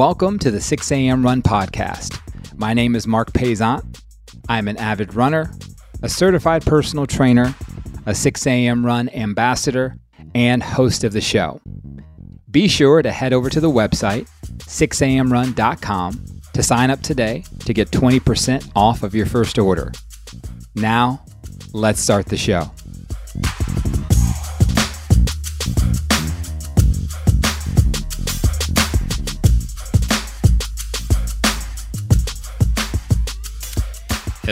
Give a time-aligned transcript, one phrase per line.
[0.00, 1.22] Welcome to the 6 a.m.
[1.22, 2.18] Run Podcast.
[2.56, 4.00] My name is Marc Paisant.
[4.48, 5.52] I'm an avid runner,
[6.02, 7.54] a certified personal trainer,
[8.06, 8.86] a 6 a.m.
[8.86, 9.98] Run ambassador,
[10.34, 11.60] and host of the show.
[12.50, 14.26] Be sure to head over to the website,
[14.60, 19.92] 6amrun.com, to sign up today to get 20% off of your first order.
[20.74, 21.22] Now,
[21.74, 22.70] let's start the show.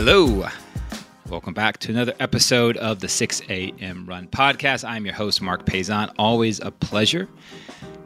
[0.00, 0.46] Hello.
[1.28, 4.06] Welcome back to another episode of the 6 a.m.
[4.06, 4.88] Run podcast.
[4.88, 6.14] I'm your host, Marc Paisant.
[6.16, 7.28] Always a pleasure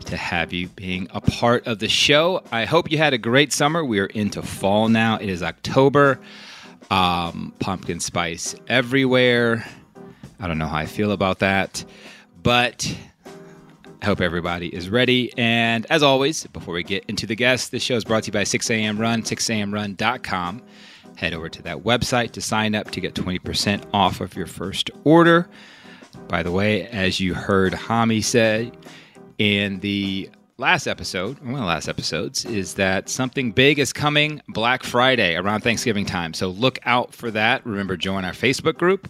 [0.07, 2.43] to have you being a part of the show.
[2.51, 3.85] I hope you had a great summer.
[3.85, 5.17] We are into fall now.
[5.17, 6.19] It is October.
[6.91, 9.67] Um, pumpkin spice everywhere.
[10.41, 11.85] I don't know how I feel about that,
[12.43, 12.91] but
[14.01, 15.31] I hope everybody is ready.
[15.37, 18.33] And as always, before we get into the guests, this show is brought to you
[18.33, 20.63] by 6am Run, 6amrun.com.
[21.17, 24.91] Head over to that website to sign up to get 20% off of your first
[25.05, 25.49] order.
[26.29, 28.73] By the way, as you heard Hami say
[29.39, 34.41] in the last episode, one of the last episodes, is that something big is coming
[34.49, 36.35] Black Friday around Thanksgiving time.
[36.35, 37.65] So look out for that.
[37.67, 39.09] Remember, join our Facebook group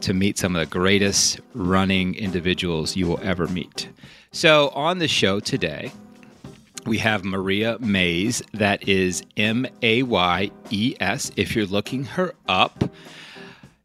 [0.00, 3.88] to meet some of the greatest running individuals you will ever meet.
[4.32, 5.92] So on the show today,
[6.86, 8.42] we have Maria Mayes.
[8.52, 11.30] That is M A Y E S.
[11.36, 12.84] If you're looking her up,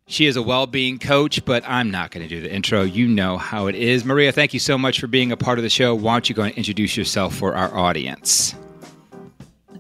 [0.08, 2.84] she is a well being coach, but I'm not going to do the intro.
[2.84, 4.06] You know how it is.
[4.06, 5.94] Maria, thank you so much for being a part of the show.
[5.94, 8.56] Why don't you go and introduce yourself for our audience?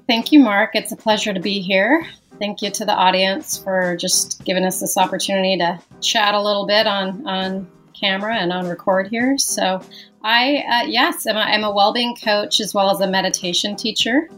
[0.07, 0.71] Thank you, Marc.
[0.73, 2.05] It's a pleasure to be here.
[2.39, 6.67] Thank you to the audience for just giving us this opportunity to chat a little
[6.67, 7.67] bit on, on
[7.99, 9.37] camera and on record here.
[9.37, 9.81] So,
[10.23, 14.29] I, uh, yes, I'm a, I'm a well-being coach as well as a meditation teacher,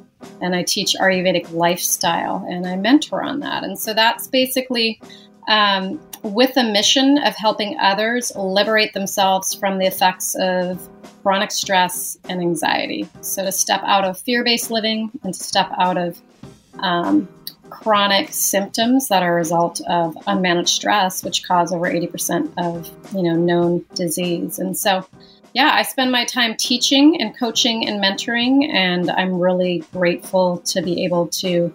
[0.42, 3.64] and I teach Ayurvedic lifestyle, and I mentor on that.
[3.64, 5.02] And so that's basically
[5.48, 10.88] um, with a mission of helping others liberate themselves from the effects of
[11.24, 13.08] chronic stress and anxiety.
[13.22, 16.22] So to step out of fear-based living and to step out of
[16.80, 17.28] um,
[17.70, 23.24] chronic symptoms that are a result of unmanaged stress, which cause over 80% of you
[23.24, 24.60] know known disease.
[24.60, 25.08] And so
[25.54, 30.82] yeah, I spend my time teaching and coaching and mentoring, and I'm really grateful to
[30.82, 31.74] be able to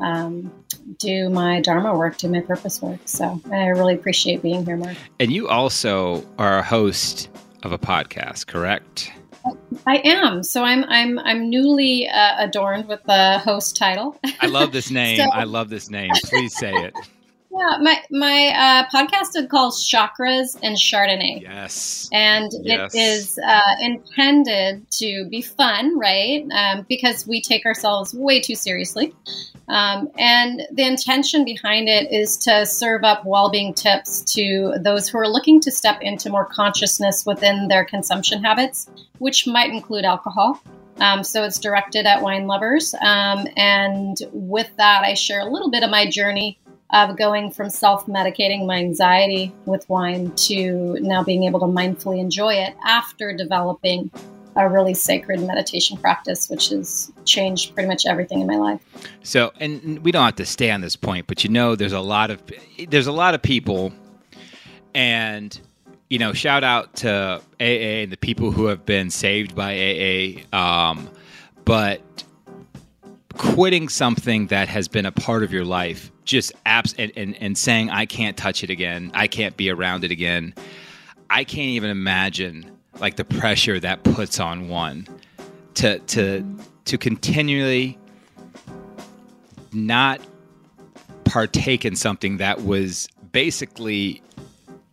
[0.00, 0.52] um,
[0.98, 3.00] do my Dharma work, do my purpose work.
[3.04, 4.96] So I really appreciate being here, Marc.
[5.18, 7.28] And you also are a host
[7.62, 9.12] of a podcast, correct?
[9.86, 10.42] I am.
[10.42, 14.18] So I'm I'm I'm newly uh, adorned with the host title.
[14.40, 15.16] I love this name.
[15.16, 16.10] so, I love this name.
[16.24, 16.94] Please say it.
[17.52, 21.42] Yeah, my my uh, podcast is called Chakras and Chardonnay.
[21.42, 22.94] Yes, and yes.
[22.94, 26.46] it is uh, intended to be fun, right?
[26.52, 29.12] Um, because we take ourselves way too seriously,
[29.66, 35.18] um, and the intention behind it is to serve up well-being tips to those who
[35.18, 38.88] are looking to step into more consciousness within their consumption habits,
[39.18, 40.62] which might include alcohol.
[40.98, 42.94] Um, so it's directed at wine lovers.
[43.00, 46.60] Um, and with that, I share a little bit of my journey
[46.92, 52.18] of going from self medicating my anxiety with wine to now being able to mindfully
[52.18, 54.10] enjoy it after developing
[54.56, 58.80] a really sacred meditation practice, which has changed pretty much everything in my life.
[59.22, 62.00] So, and we don't have to stay on this point, but you know, there's a
[62.00, 62.42] lot of
[62.88, 63.92] there's a lot of people,
[64.94, 65.58] and
[66.08, 70.56] you know, shout out to AA and the people who have been saved by AA.
[70.56, 71.08] Um,
[71.64, 72.02] but
[73.34, 77.58] quitting something that has been a part of your life just apps and, and, and
[77.58, 79.10] saying i can't touch it again.
[79.14, 80.54] I can't be around it again.
[81.28, 85.06] I can't even imagine like the pressure that puts on one
[85.74, 86.44] to to
[86.86, 87.98] to continually
[89.72, 90.20] not
[91.24, 94.22] partake in something that was basically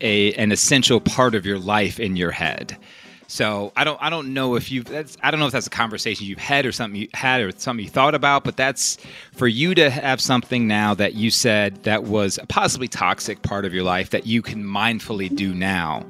[0.02, 2.78] a an essential part of your life in your head
[3.28, 5.72] so I don't I don't know if you that's I don't know if that's a
[5.72, 8.98] conversation you've had or something you had or something you thought about, but that's
[9.34, 13.66] for you to have something now that you said that was a possibly toxic part
[13.66, 16.06] of your life that you can mindfully do now.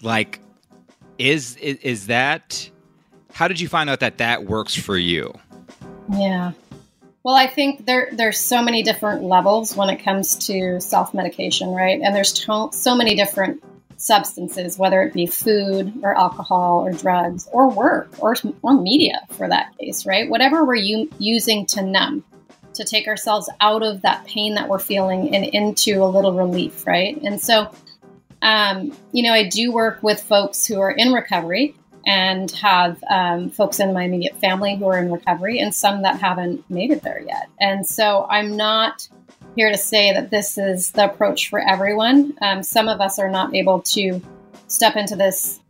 [0.00, 0.38] Like
[1.18, 2.70] is is, is that
[3.32, 5.34] how did you find out that that works for you?
[6.12, 6.52] Yeah.
[7.24, 11.70] Well, I think there there's so many different levels when it comes to self medication,
[11.70, 12.00] right?
[12.00, 13.60] And there's to- so many different
[13.96, 19.48] substances, whether it be food or alcohol or drugs or work or, or media for
[19.48, 20.28] that case, right?
[20.28, 22.24] Whatever we're u- using to numb,
[22.74, 26.86] to take ourselves out of that pain that we're feeling and into a little relief,
[26.86, 27.20] right?
[27.22, 27.70] And so,
[28.42, 31.74] um, you know, I do work with folks who are in recovery.
[32.06, 36.20] and have um, folks in my immediate family who are in recovery and some that
[36.20, 37.48] haven't made it there yet.
[37.58, 39.08] And so I'm not
[39.56, 42.36] here to say that this is the approach for everyone.
[42.40, 44.20] Um, some of us are not able to
[44.66, 45.60] step into this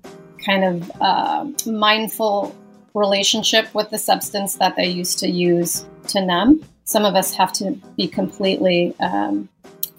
[0.44, 2.54] kind of uh, mindful
[2.94, 6.64] relationship with the substance that they used to use to numb.
[6.84, 9.48] Some of us have to be completely um,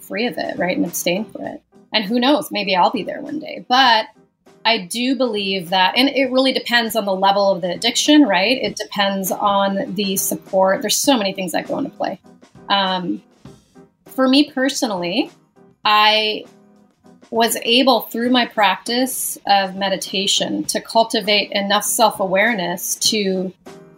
[0.00, 1.62] free of it, right, and abstain from it.
[1.92, 3.64] And who knows, maybe I'll be there one day.
[3.68, 4.06] But
[4.64, 8.58] I do believe that, and it really depends on the level of the addiction, right?
[8.60, 10.80] It depends on the support.
[10.80, 12.20] There's so many things that go into play.
[12.68, 13.22] Um,
[14.16, 15.30] for me personally,
[15.84, 16.44] I
[17.30, 23.52] was able through my practice of meditation to cultivate enough self awareness to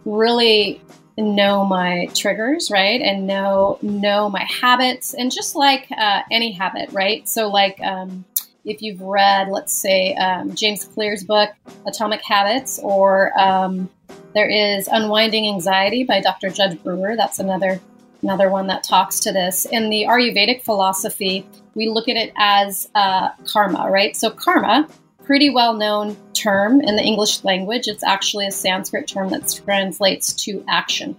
[0.05, 0.81] really
[1.17, 6.89] know my triggers right and know know my habits and just like uh, any habit
[6.93, 8.23] right so like um,
[8.65, 11.49] if you've read, let's say, um, James Clear's book,
[11.87, 13.89] Atomic Habits, or um,
[14.33, 16.49] there is Unwinding Anxiety by Dr.
[16.49, 17.15] Jud Brewer.
[17.15, 17.81] That's another
[18.21, 19.65] another one that talks to this.
[19.65, 24.15] In the Ayurvedic philosophy, we look at it as uh, karma, right?
[24.15, 24.87] So karma,
[25.23, 27.87] pretty well known term in the English language.
[27.87, 31.15] It's actually a Sanskrit term that translates to action.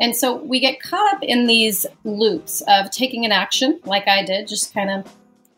[0.00, 4.24] And so we get caught up in these loops of taking an action, like I
[4.24, 5.12] did, just kind of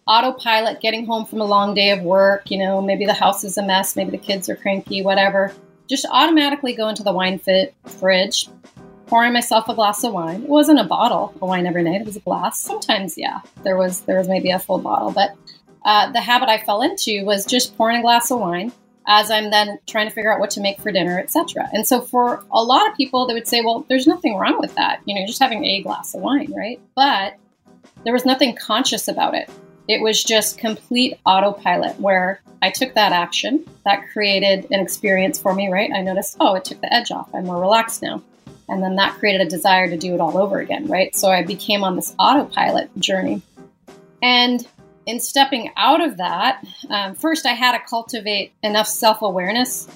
[0.06, 3.56] autopilot getting home from a long day of work, you know, maybe the house is
[3.56, 5.52] a mess, maybe the kids are cranky, whatever.
[5.88, 8.48] Just automatically go into the wine fit fridge,
[9.06, 10.42] pouring myself a glass of wine.
[10.42, 12.60] It wasn't a bottle of wine every night; it was a glass.
[12.60, 15.34] Sometimes, yeah, there was there was maybe a full bottle, but
[15.84, 18.72] uh, the habit I fell into was just pouring a glass of wine
[19.08, 21.68] as I'm then trying to figure out what to make for dinner, etc.
[21.72, 24.74] And so, for a lot of people, they would say, "Well, there's nothing wrong with
[24.74, 25.00] that.
[25.04, 27.34] You know, you're just having a glass of wine, right?" But
[28.04, 29.50] there was nothing conscious about it.
[29.88, 35.54] It was just complete autopilot where I took that action that created an experience for
[35.54, 35.90] me, right?
[35.94, 37.28] I noticed, oh, it took the edge off.
[37.34, 38.22] I'm more relaxed now.
[38.68, 41.14] And then that created a desire to do it all over again, right?
[41.14, 43.42] So I became on this autopilot journey.
[44.22, 44.66] And
[45.06, 49.88] in stepping out of that, um, first I had to cultivate enough self awareness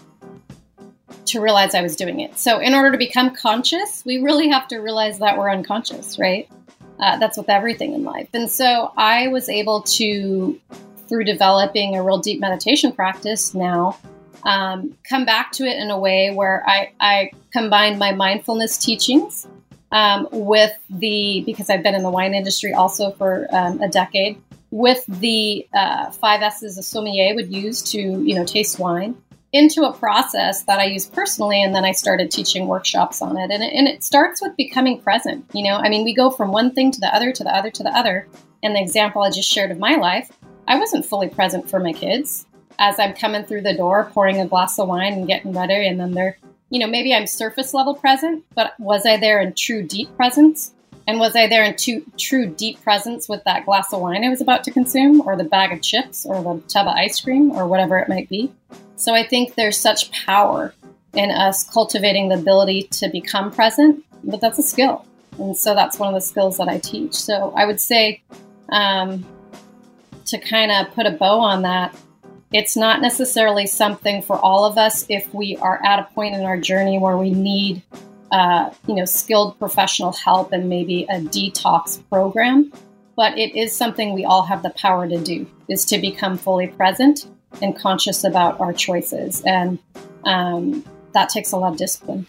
[1.26, 2.38] to realize I was doing it.
[2.38, 6.48] So, in order to become conscious, we really have to realize that we're unconscious, right?
[6.98, 8.28] Uh, that's with everything in life.
[8.34, 10.60] And so I was able to,
[11.08, 13.98] through developing a real deep meditation practice now,
[14.44, 19.46] um, come back to it in a way where I, I combined my mindfulness teachings
[19.92, 24.40] um, with the, because I've been in the wine industry also for um, a decade,
[24.70, 29.16] with the uh, five S's a sommelier would use to, you know, taste wine
[29.52, 33.50] into a process that I use personally, and then I started teaching workshops on it.
[33.50, 33.72] And, it.
[33.72, 35.44] and it starts with becoming present.
[35.52, 37.70] You know, I mean, we go from one thing to the other to the other
[37.70, 38.28] to the other.
[38.62, 40.30] And the example I just shared of my life,
[40.68, 42.46] I wasn't fully present for my kids
[42.78, 45.86] as I'm coming through the door, pouring a glass of wine and getting ready.
[45.86, 46.38] And then they're,
[46.70, 50.72] you know, maybe I'm surface level present, but was I there in true deep presence?
[51.06, 54.28] And was I there in true, true deep presence with that glass of wine I
[54.28, 57.50] was about to consume, or the bag of chips, or the tub of ice cream,
[57.50, 58.52] or whatever it might be?
[58.96, 60.74] So I think there's such power
[61.14, 65.04] in us cultivating the ability to become present, but that's a skill.
[65.38, 67.14] And so that's one of the skills that I teach.
[67.14, 68.22] So I would say
[68.68, 69.26] um,
[70.26, 71.94] to kind of put a bow on that,
[72.52, 76.42] it's not necessarily something for all of us if we are at a point in
[76.42, 77.82] our journey where we need,
[78.32, 82.72] uh, you know, skilled professional help and maybe a detox program.
[83.16, 86.66] But it is something we all have the power to do, is to become fully
[86.66, 87.26] present
[87.62, 89.42] and conscious about our choices.
[89.44, 89.78] And
[90.24, 92.26] um, that takes a lot of discipline.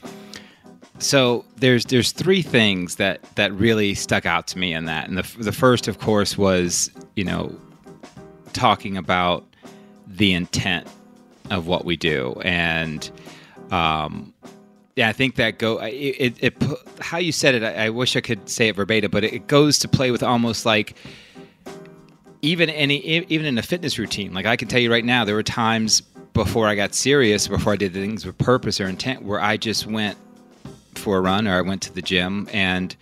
[1.00, 5.18] So there's there's three things that that really stuck out to me in that, and
[5.18, 7.56] the the first, of course, was you know
[8.54, 9.51] talking about
[10.22, 10.88] the intent
[11.50, 13.10] of what we do, and
[13.72, 14.32] um,
[14.96, 16.64] yeah, I think that go it, it, it
[17.00, 17.64] how you said it.
[17.64, 20.64] I, I wish I could say it verbatim, but it goes to play with almost
[20.64, 20.96] like
[22.44, 25.36] even any even in a fitness routine like i can tell you right now there
[25.36, 26.02] were times
[26.34, 29.86] before i got serious before i did things with purpose or intent where i just
[29.86, 30.18] went
[30.96, 32.96] for a run or i went to the gym and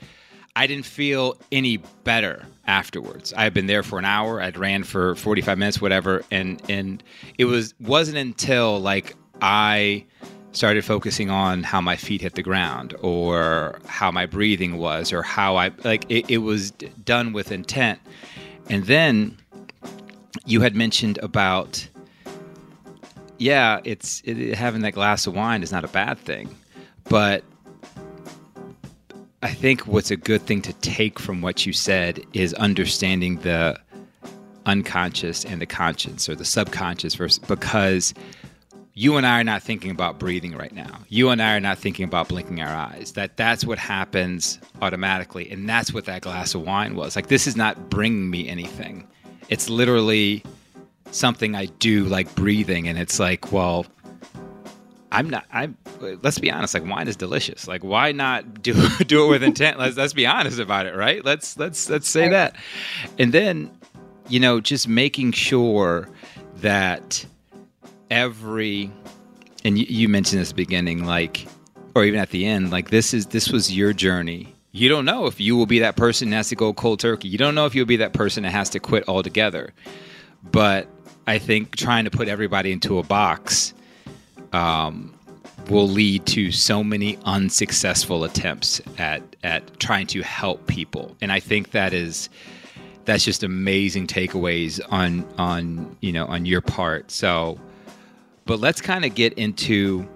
[0.57, 3.33] i didn't feel any better afterwards.
[3.33, 4.39] I had been there for an hour.
[4.39, 6.23] I'd ran for 45 minutes whatever.
[6.29, 7.03] And and
[7.38, 10.05] it was wasn't until like i
[10.51, 15.21] started focusing on how my feet hit the ground or how my breathing was or
[15.21, 17.99] how i like it, it was done with intent.
[18.69, 19.38] And then
[20.45, 21.88] you had mentioned about,
[23.39, 26.55] yeah, it's it, having that glass of wine is not a bad thing,
[27.05, 27.43] but
[29.41, 33.79] I think what's a good thing to take from what you said is understanding the
[34.65, 38.13] unconscious and the conscious or the subconscious versus because
[38.96, 41.00] you and I are not thinking about breathing right now.
[41.08, 43.13] You and I are not thinking about blinking our eyes.
[43.13, 47.15] That that's what happens automatically, and that's what that glass of wine was.
[47.15, 49.08] Like this is not bringing me anything.
[49.48, 50.43] It's literally
[51.12, 53.86] something I do, like breathing, and it's like, well,
[55.11, 55.45] I'm not.
[55.51, 56.73] I let's be honest.
[56.73, 57.67] Like wine is delicious.
[57.67, 58.73] Like why not do
[59.07, 59.79] do it with intent?
[59.79, 61.23] let's let's be honest about it, right?
[61.25, 62.55] Let's let's let's say that,
[63.17, 63.71] and then,
[64.27, 66.09] you know, just making sure
[66.57, 67.25] that
[68.11, 68.91] every,
[69.63, 71.47] and you, you mentioned this beginning, like,
[71.95, 74.53] or even at the end, like this is this was your journey.
[74.71, 77.27] You don't know if you will be that person that has to go cold turkey.
[77.27, 79.73] You don't know if you'll be that person that has to quit altogether.
[80.43, 80.87] But
[81.25, 83.73] I think trying to put everybody into a box
[84.53, 85.13] um,
[85.70, 91.15] will lead to so many unsuccessful attempts at at trying to help people.
[91.22, 92.29] And I think that is
[93.06, 97.12] that's just amazing takeaways on on you know on your part.
[97.12, 97.60] So,
[98.46, 100.08] but let's kind of get into.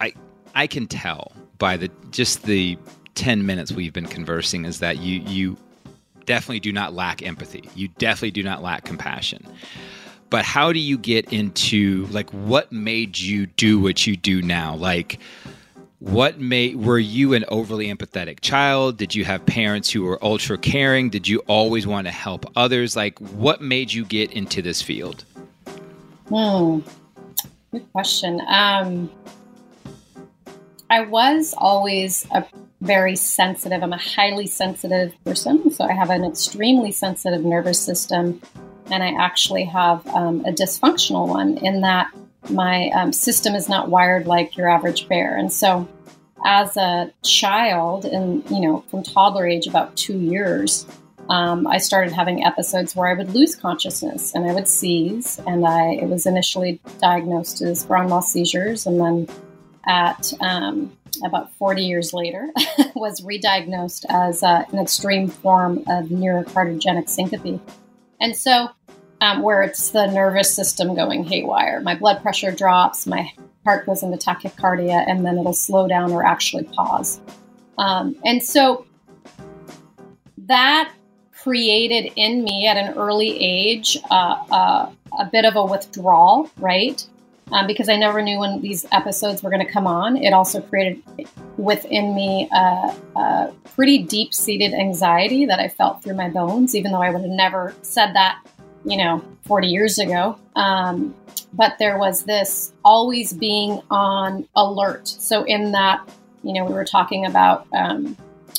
[0.00, 0.12] I
[0.54, 2.78] I can tell by the just the
[3.14, 5.56] ten minutes we've been conversing is that you you
[6.26, 7.68] definitely do not lack empathy.
[7.74, 9.46] You definitely do not lack compassion
[10.30, 14.74] but how do you get into like what made you do what you do now?
[14.74, 15.18] Like
[16.00, 18.96] what made were you an overly empathetic child?
[18.96, 21.10] Did you have parents who were ultra caring?
[21.10, 22.94] Did you always want to help others?
[22.96, 25.24] Like what made you get into this field?
[26.28, 26.80] Hmm
[27.70, 28.40] good question.
[28.48, 29.10] Um
[30.90, 32.42] i was always a
[32.80, 38.40] very sensitive i'm a highly sensitive person so i have an extremely sensitive nervous system
[38.90, 42.10] and I actually have um, a dysfunctional one in that
[42.50, 45.36] my um, system is not wired like your average bear.
[45.36, 45.88] And so,
[46.44, 50.86] as a child, and you know, from toddler age, about two years,
[51.28, 55.40] um, I started having episodes where I would lose consciousness and I would seize.
[55.46, 59.28] And I it was initially diagnosed as grand mal seizures, and then
[59.86, 60.92] at um,
[61.24, 62.48] about 40 years later,
[62.94, 67.60] was re-diagnosed as uh, an extreme form of neurocardiogenic syncope.
[68.20, 68.68] And so
[69.20, 71.80] um, where it's the nervous system going haywire.
[71.80, 73.32] My blood pressure drops, my
[73.64, 77.20] heart goes into tachycardia, and then it'll slow down or actually pause.
[77.76, 78.86] Um, and so
[80.38, 80.92] that
[81.32, 87.06] created in me at an early age uh, uh, a bit of a withdrawal, right?
[87.52, 90.16] Um, because I never knew when these episodes were going to come on.
[90.16, 91.02] It also created
[91.56, 96.92] within me a, a pretty deep seated anxiety that I felt through my bones, even
[96.92, 98.38] though I would have never said that
[98.84, 100.38] you know, 40 years ago.
[100.56, 101.14] Um,
[101.52, 105.08] but there was this always being on alert.
[105.08, 106.08] So, in that,
[106.42, 108.16] you know, we were talking about um,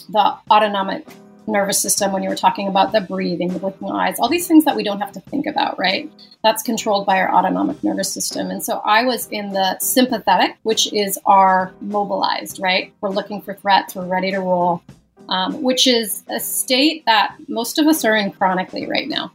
[0.10, 1.08] the autonomic
[1.48, 4.66] nervous system when you were talking about the breathing, the blinking eyes, all these things
[4.66, 6.12] that we don't have to think about, right?
[6.44, 8.52] That's controlled by our autonomic nervous system.
[8.52, 12.94] And so I was in the sympathetic, which is our mobilized, right?
[13.02, 14.84] We're looking for threats, we're ready to roll,
[15.28, 19.32] um, which is a state that most of us are in chronically right now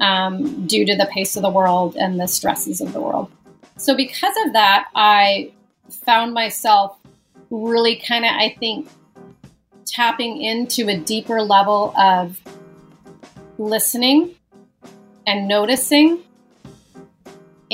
[0.00, 3.30] um, due to the pace of the world and the stresses of the world.
[3.76, 5.52] So, because of that, I
[5.90, 6.98] found myself
[7.50, 8.88] really kind of, I think,
[9.86, 12.40] tapping into a deeper level of
[13.58, 14.34] listening
[15.26, 16.23] and noticing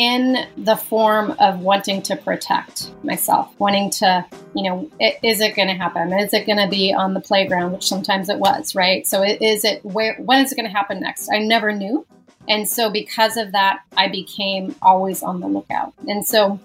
[0.01, 5.69] in the form of wanting to protect myself, wanting to, you know, is it going
[5.69, 6.11] to happen?
[6.15, 9.07] Is it going to be on the playground, which sometimes it was, right?
[9.07, 11.29] So is it where, when is it going to happen next?
[11.31, 12.07] I never knew.
[12.49, 15.93] And so, because of that, I became always on the lookout.
[16.09, 16.59] And so,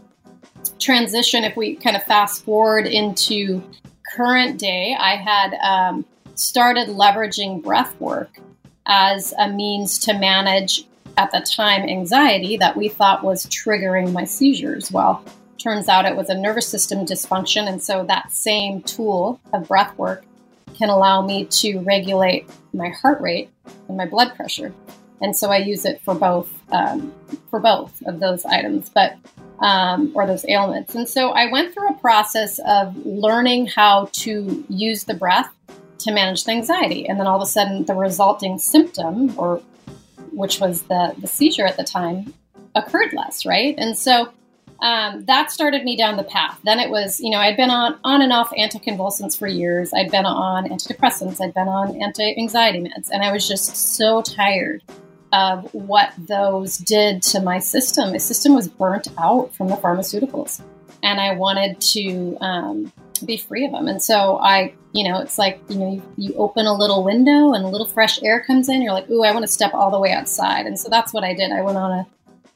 [0.79, 3.61] transition, if we kind of fast forward into
[4.15, 8.39] current day, I had um, started leveraging breath work
[8.85, 10.85] as a means to manage,
[11.17, 14.91] at the time, anxiety that we thought was triggering my seizures.
[14.91, 15.23] Well,
[15.57, 17.67] turns out it was a nervous system dysfunction.
[17.67, 20.25] And so, that same tool of breath work
[20.77, 23.49] can allow me to regulate my heart rate
[23.87, 24.73] and my blood pressure
[25.21, 27.13] and so I use it for both um,
[27.49, 29.15] for both of those items, but
[29.59, 30.95] um, or those ailments.
[30.95, 35.49] And so I went through a process of learning how to use the breath
[35.99, 39.61] to manage the anxiety, and then all of a sudden, the resulting symptom, or
[40.35, 42.33] which was the the seizure at the time,
[42.75, 43.75] occurred less, right?
[43.77, 44.29] And so.
[44.81, 46.59] Um, that started me down the path.
[46.65, 49.93] Then it was, you know, I'd been on on and off anticonvulsants for years.
[49.93, 51.39] I'd been on antidepressants.
[51.39, 54.83] I'd been on anti-anxiety meds, and I was just so tired
[55.31, 58.11] of what those did to my system.
[58.11, 60.61] My system was burnt out from the pharmaceuticals,
[61.01, 62.91] and I wanted to um,
[63.23, 63.87] be free of them.
[63.87, 67.53] And so I, you know, it's like you know, you, you, open a little window
[67.53, 68.81] and a little fresh air comes in.
[68.81, 70.65] You're like, ooh, I want to step all the way outside.
[70.65, 71.51] And so that's what I did.
[71.51, 72.07] I went on a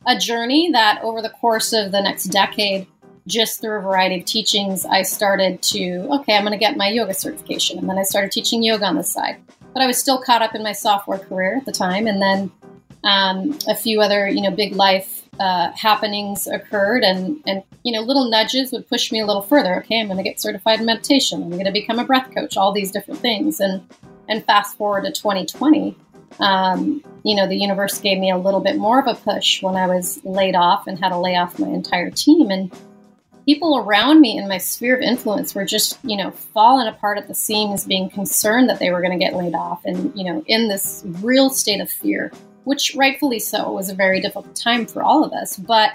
[0.07, 2.87] a journey that over the course of the next decade,
[3.27, 6.89] just through a variety of teachings, I started to, okay, I'm going to get my
[6.89, 7.77] yoga certification.
[7.77, 9.37] And then I started teaching yoga on the side.
[9.73, 12.07] But I was still caught up in my software career at the time.
[12.07, 12.51] And then
[13.03, 18.01] um, a few other, you know, big life uh, happenings occurred and, and, you know,
[18.01, 19.77] little nudges would push me a little further.
[19.77, 21.41] Okay, I'm going to get certified in meditation.
[21.41, 23.59] I'm going to become a breath coach, all these different things.
[23.59, 23.81] And,
[24.27, 25.95] and fast forward to 2020,
[26.39, 29.75] um, you know, the universe gave me a little bit more of a push when
[29.75, 32.49] I was laid off and had to lay off my entire team.
[32.51, 32.71] And
[33.45, 37.27] people around me in my sphere of influence were just, you know, falling apart at
[37.27, 40.43] the seams, being concerned that they were going to get laid off and, you know,
[40.47, 42.31] in this real state of fear,
[42.63, 45.57] which rightfully so was a very difficult time for all of us.
[45.57, 45.93] But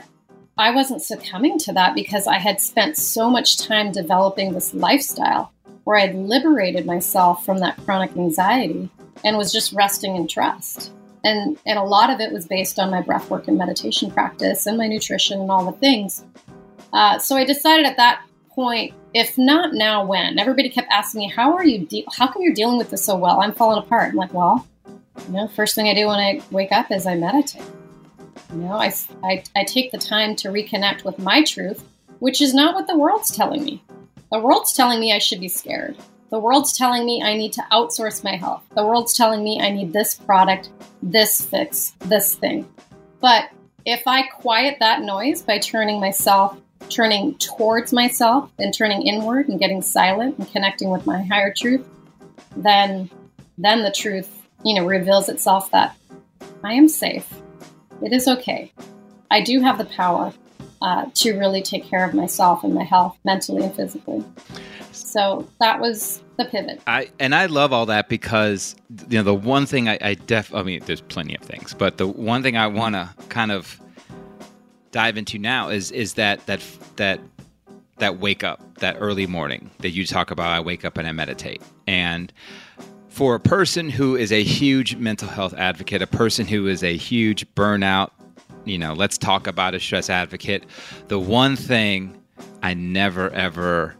[0.57, 5.53] I wasn't succumbing to that because I had spent so much time developing this lifestyle
[5.85, 8.89] where I'd liberated myself from that chronic anxiety
[9.25, 10.93] and was just resting in trust.
[11.25, 14.67] And, and a lot of it was based on my breath work and meditation practice
[14.67, 16.25] and my nutrition and all the things.
[16.93, 20.39] Uh, so I decided at that point, if not now, when?
[20.39, 21.87] Everybody kept asking me, "How are you?
[21.87, 24.11] De- how come you're dealing with this so well?" I'm falling apart.
[24.11, 24.67] I'm like, well,
[25.27, 27.63] you know, first thing I do when I wake up is I meditate.
[28.53, 28.93] You know, I,
[29.23, 31.85] I, I take the time to reconnect with my truth,
[32.19, 33.83] which is not what the world's telling me.
[34.31, 35.97] The world's telling me I should be scared.
[36.31, 38.65] The world's telling me I need to outsource my health.
[38.75, 40.71] The world's telling me I need this product,
[41.03, 42.69] this fix, this thing.
[43.21, 43.51] But
[43.85, 49.59] if I quiet that noise by turning myself, turning towards myself and turning inward and
[49.59, 51.87] getting silent and connecting with my higher truth,
[52.57, 53.11] then
[53.57, 55.97] then the truth, you know, reveals itself that
[56.63, 57.29] I am safe.
[58.03, 58.73] It is okay.
[59.31, 60.33] I do have the power
[60.81, 64.25] uh, to really take care of myself and my health mentally and physically.
[64.93, 66.81] So that was the pivot.
[66.87, 68.77] I and I love all that because
[69.09, 71.99] you know the one thing I, I def I mean there's plenty of things, but
[71.99, 73.81] the one thing I want to kind of
[74.91, 76.61] dive into now is is that that
[76.97, 77.21] that
[77.99, 80.51] that wake up that early morning that you talk about.
[80.51, 82.33] I wake up and I meditate and.
[83.15, 86.97] For a person who is a huge mental health advocate, a person who is a
[86.97, 88.11] huge burnout,
[88.65, 90.65] you know, let's talk about a stress advocate.
[91.07, 92.21] The one thing
[92.65, 93.95] I never ever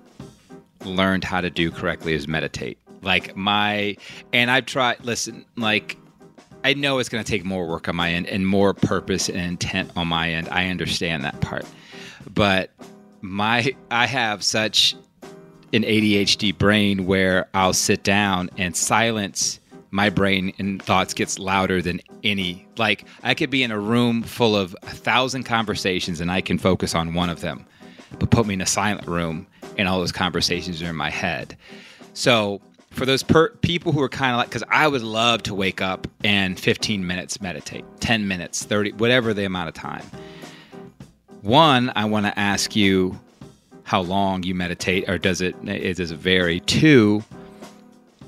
[0.85, 2.77] learned how to do correctly is meditate.
[3.03, 3.97] Like my,
[4.33, 5.97] and I've tried, listen, like,
[6.65, 9.39] I know it's going to take more work on my end and more purpose and
[9.39, 10.49] intent on my end.
[10.49, 11.67] I understand that part.
[12.29, 12.71] But
[13.21, 14.97] my, I have such
[15.75, 19.61] an ADHD brain where I'll sit down and silence
[19.91, 24.25] my brain and thoughts gets louder than any like i could be in a room
[24.25, 27.65] full of a thousand conversations and i can focus on one of them
[28.19, 29.47] but put me in a silent room
[29.79, 31.57] and all those conversations are in my head.
[32.13, 32.61] So
[32.91, 35.81] for those per- people who are kind of like, because I would love to wake
[35.81, 40.05] up and 15 minutes meditate, 10 minutes, 30, whatever the amount of time.
[41.43, 43.19] One, I want to ask you
[43.85, 46.61] how long you meditate, or does it does it vary?
[46.61, 47.23] Two,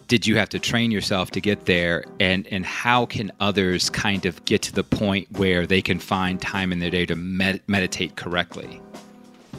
[0.07, 4.27] did you have to train yourself to get there, and and how can others kind
[4.27, 7.63] of get to the point where they can find time in their day to med-
[7.67, 8.81] meditate correctly?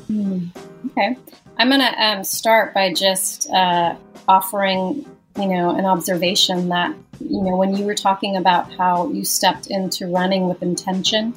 [0.10, 0.55] Mm,
[0.91, 1.17] okay.
[1.57, 3.95] I'm going to um, start by just uh,
[4.27, 5.05] offering,
[5.38, 9.67] you know, an observation that, you know, when you were talking about how you stepped
[9.67, 11.33] into running with intention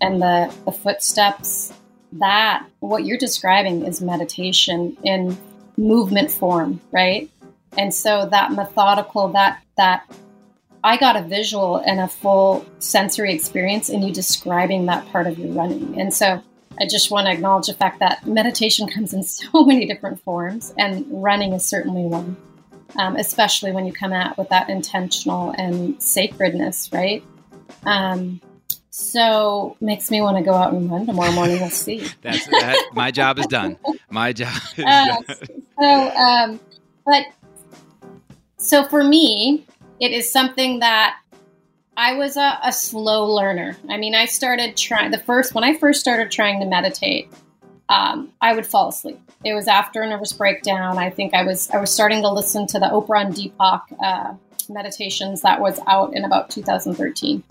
[0.00, 1.72] and the, the footsteps,
[2.12, 5.36] that what you're describing is meditation in
[5.76, 7.30] movement form, right?
[7.78, 10.10] And so that methodical, that, that,
[10.84, 15.38] I got a visual and a full sensory experience in you describing that part of
[15.38, 15.98] your running.
[16.00, 16.42] And so
[16.80, 20.74] I just want to acknowledge the fact that meditation comes in so many different forms,
[20.78, 22.36] and running is certainly one,
[22.96, 27.22] um, especially when you come at with that intentional and sacredness, right?
[27.84, 28.40] Um,
[28.94, 31.58] so makes me want to go out and run tomorrow morning.
[31.60, 32.06] We'll see.
[32.22, 33.78] That's that, my job is done.
[34.10, 34.54] My job.
[34.76, 35.36] Is uh, done.
[35.80, 36.60] So, um,
[37.06, 37.24] but
[38.58, 39.64] so for me,
[39.98, 41.18] it is something that
[41.96, 43.78] I was a, a, slow learner.
[43.88, 47.30] I mean, I started trying the first when I first started trying to meditate.
[47.88, 49.20] Um, I would fall asleep.
[49.42, 50.98] It was after a nervous breakdown.
[50.98, 54.34] I think I was I was starting to listen to the Oprah and Deepak uh,
[54.68, 57.42] meditations that was out in about 2013,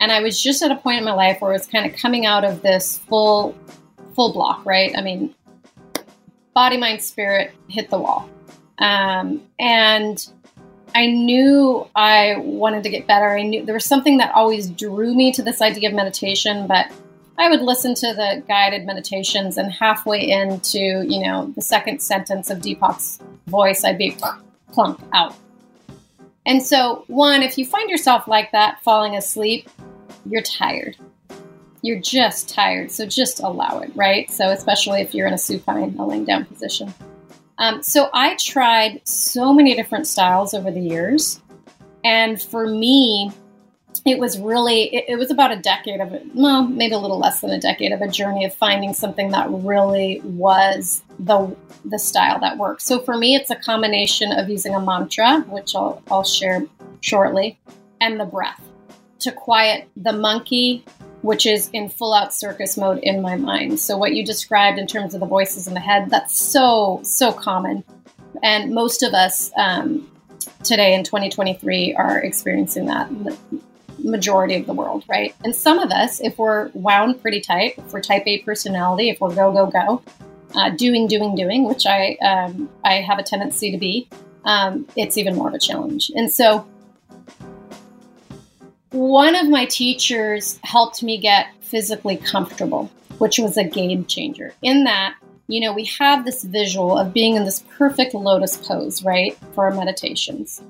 [0.00, 1.98] and I was just at a point in my life where I was kind of
[1.98, 3.56] coming out of this full
[4.14, 4.64] full block.
[4.64, 4.92] Right?
[4.96, 5.34] I mean,
[6.54, 8.28] body, mind, spirit hit the wall,
[8.78, 10.28] um, and
[10.94, 13.30] I knew I wanted to get better.
[13.30, 16.90] I knew there was something that always drew me to this idea of meditation, but
[17.36, 22.50] I would listen to the guided meditations, and halfway into, you know, the second sentence
[22.50, 24.16] of Deepak's voice, I'd be
[24.72, 25.36] plunk out.
[26.48, 29.68] And so, one, if you find yourself like that, falling asleep,
[30.24, 30.96] you're tired.
[31.82, 32.90] you're just tired.
[32.90, 34.30] So just allow it, right?
[34.30, 36.92] So, especially if you're in a supine, a laying down position.
[37.58, 41.40] Um, so, I tried so many different styles over the years.
[42.02, 43.30] And for me,
[44.04, 47.40] it was really it, it, was about a decade of well maybe a little less
[47.40, 52.40] than a decade of a journey of finding something that really was the the style
[52.40, 52.84] that works.
[52.84, 56.64] So for me it's a combination of using a mantra which i'll, I'll share
[57.00, 57.58] shortly
[58.00, 58.62] and the breath.
[59.20, 60.84] To quiet the monkey
[61.22, 63.80] which is in full out circus mode in my mind.
[63.80, 67.32] So what you described in terms of the voices in the head that's so so
[67.32, 67.84] common.
[68.42, 70.08] And most of us um,
[70.62, 73.10] today in 2023 are experiencing that
[74.08, 75.34] majority of the world, right?
[75.44, 79.20] And some of us, if we're wound pretty tight, if we're type A personality, if
[79.20, 80.02] we're go, go, go,
[80.54, 84.08] uh, doing, doing, doing, which I, um, I have a tendency to be,
[84.44, 86.10] um, it's even more of a challenge.
[86.14, 86.66] And so
[88.90, 94.84] one of my teachers helped me get physically comfortable, which was a game changer in
[94.84, 95.16] that
[95.48, 99.64] you know, we have this visual of being in this perfect lotus pose, right, for
[99.64, 100.62] our meditations.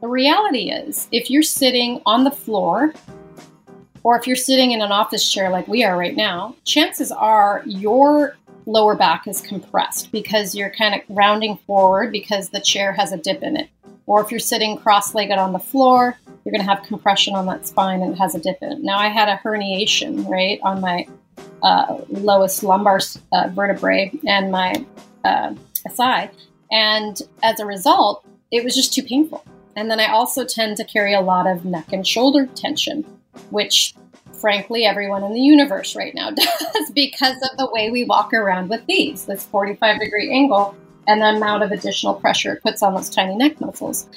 [0.00, 2.92] The reality is, if you're sitting on the floor
[4.02, 7.62] or if you're sitting in an office chair like we are right now, chances are
[7.64, 13.12] your lower back is compressed because you're kind of rounding forward because the chair has
[13.12, 13.68] a dip in it.
[14.06, 17.46] Or if you're sitting cross legged on the floor, you're going to have compression on
[17.46, 18.78] that spine and it has a dip in it.
[18.82, 21.06] Now, I had a herniation, right, on my
[21.62, 23.00] uh, lowest lumbar
[23.32, 24.84] uh, vertebrae and my
[25.24, 25.54] uh,
[25.90, 26.30] SI.
[26.70, 29.44] And as a result, it was just too painful.
[29.76, 33.02] And then I also tend to carry a lot of neck and shoulder tension,
[33.50, 33.94] which
[34.32, 38.68] frankly everyone in the universe right now does because of the way we walk around
[38.68, 42.94] with these, this 45 degree angle and the amount of additional pressure it puts on
[42.94, 44.08] those tiny neck muscles.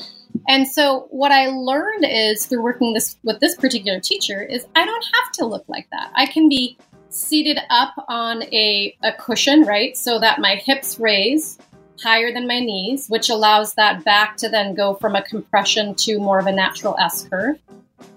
[0.47, 4.86] And so what I learned is through working this with this particular teacher is I
[4.86, 6.12] don't have to look like that.
[6.15, 6.77] I can be
[7.17, 9.97] seated up on a, a cushion, right?
[9.97, 11.58] So that my hips raise
[12.01, 16.19] higher than my knees, which allows that back to then go from a compression to
[16.19, 17.58] more of a natural S curve.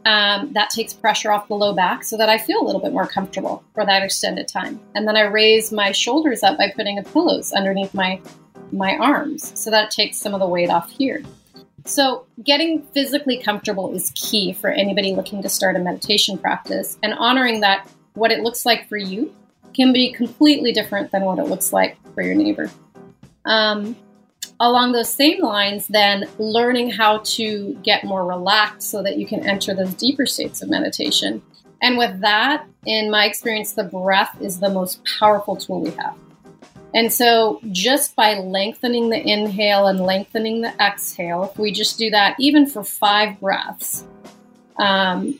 [0.04, 2.92] Um, that takes pressure off the low back so that I feel a little bit
[2.92, 4.78] more comfortable for that extended time.
[4.94, 8.20] And then I raise my shoulders up by putting a pillows underneath my
[8.72, 11.22] my arms so that it takes some of the weight off here.
[11.86, 17.14] So, getting physically comfortable is key for anybody looking to start a meditation practice and
[17.14, 19.34] honoring that what it looks like for you
[19.74, 22.70] can be completely different than what it looks like for your neighbor.
[23.44, 23.96] Um,
[24.58, 29.46] along those same lines, then learning how to get more relaxed so that you can
[29.46, 31.42] enter those deeper states of meditation.
[31.82, 36.14] And with that, in my experience, the breath is the most powerful tool we have.
[36.92, 42.10] And so, just by lengthening the inhale and lengthening the exhale, if we just do
[42.10, 44.04] that even for five breaths,
[44.76, 45.38] um,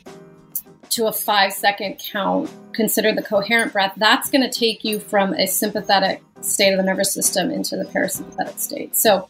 [0.91, 5.33] to a five second count, consider the coherent breath, that's going to take you from
[5.33, 8.95] a sympathetic state of the nervous system into the parasympathetic state.
[8.95, 9.29] So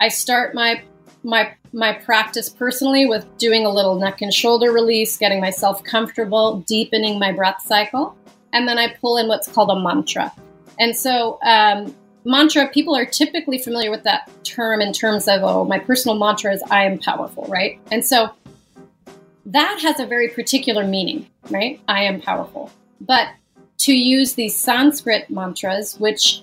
[0.00, 0.82] I start my
[1.22, 6.60] my my practice personally with doing a little neck and shoulder release, getting myself comfortable,
[6.60, 8.16] deepening my breath cycle,
[8.52, 10.32] and then I pull in what's called a mantra.
[10.78, 11.94] And so um,
[12.24, 16.52] mantra, people are typically familiar with that term in terms of, oh, my personal mantra
[16.54, 17.78] is I am powerful, right?
[17.92, 18.30] And so
[19.52, 21.80] that has a very particular meaning, right?
[21.88, 22.70] I am powerful.
[23.00, 23.28] But
[23.78, 26.42] to use these Sanskrit mantras, which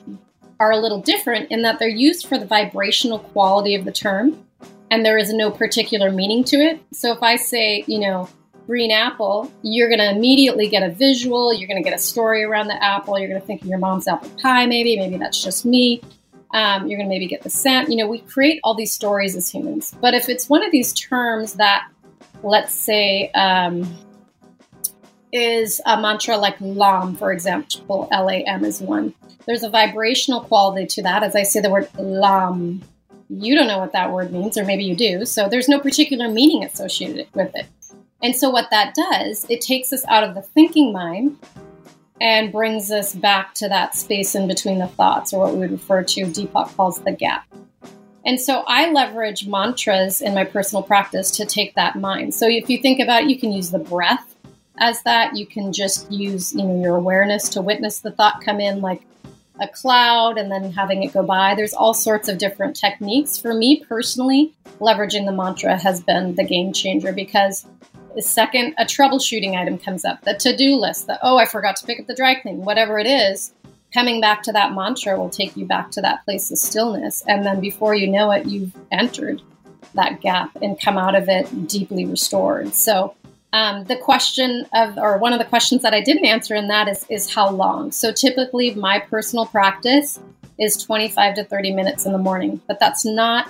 [0.59, 4.43] are a little different in that they're used for the vibrational quality of the term,
[4.89, 6.81] and there is no particular meaning to it.
[6.93, 8.29] So if I say, you know,
[8.65, 12.43] green apple, you're going to immediately get a visual, you're going to get a story
[12.43, 15.41] around the apple, you're going to think of your mom's apple pie, maybe, maybe that's
[15.41, 16.01] just me.
[16.53, 17.89] Um, you're going to maybe get the scent.
[17.89, 19.93] You know, we create all these stories as humans.
[20.01, 21.87] But if it's one of these terms that
[22.43, 23.97] let's say, um,
[25.33, 29.13] is a mantra like LAM, for example, L A M is one.
[29.45, 31.21] There's a vibrational quality to that.
[31.21, 32.81] As I say the word LAM,
[33.29, 35.25] you don't know what that word means, or maybe you do.
[35.25, 37.65] So there's no particular meaning associated with it.
[38.23, 41.37] And so what that does, it takes us out of the thinking mind
[42.19, 45.71] and brings us back to that space in between the thoughts, or what we would
[45.71, 47.45] refer to, Deepak calls the gap.
[48.27, 52.35] And so I leverage mantras in my personal practice to take that mind.
[52.35, 54.35] So if you think about it, you can use the breath
[54.77, 55.37] as that.
[55.37, 59.01] You can just use, you know, your awareness to witness the thought come in like
[59.61, 61.55] a cloud and then having it go by.
[61.55, 63.37] There's all sorts of different techniques.
[63.37, 67.65] For me personally, leveraging the mantra has been the game changer because
[68.13, 71.85] the second a troubleshooting item comes up, the to-do list, the oh, I forgot to
[71.85, 73.53] pick up the dry clean, whatever it is,
[73.97, 77.23] coming back to that mantra will take you back to that place of stillness.
[77.27, 79.41] And then before you know it, you've entered
[79.95, 82.75] that gap and come out of it deeply restored.
[82.75, 83.15] So,
[83.53, 86.89] Um, the question of, or one of the questions that I didn't answer in that
[86.89, 87.93] is, is how long.
[87.93, 90.19] So typically, my personal practice
[90.59, 93.49] is 25 to 30 minutes in the morning, but that's not.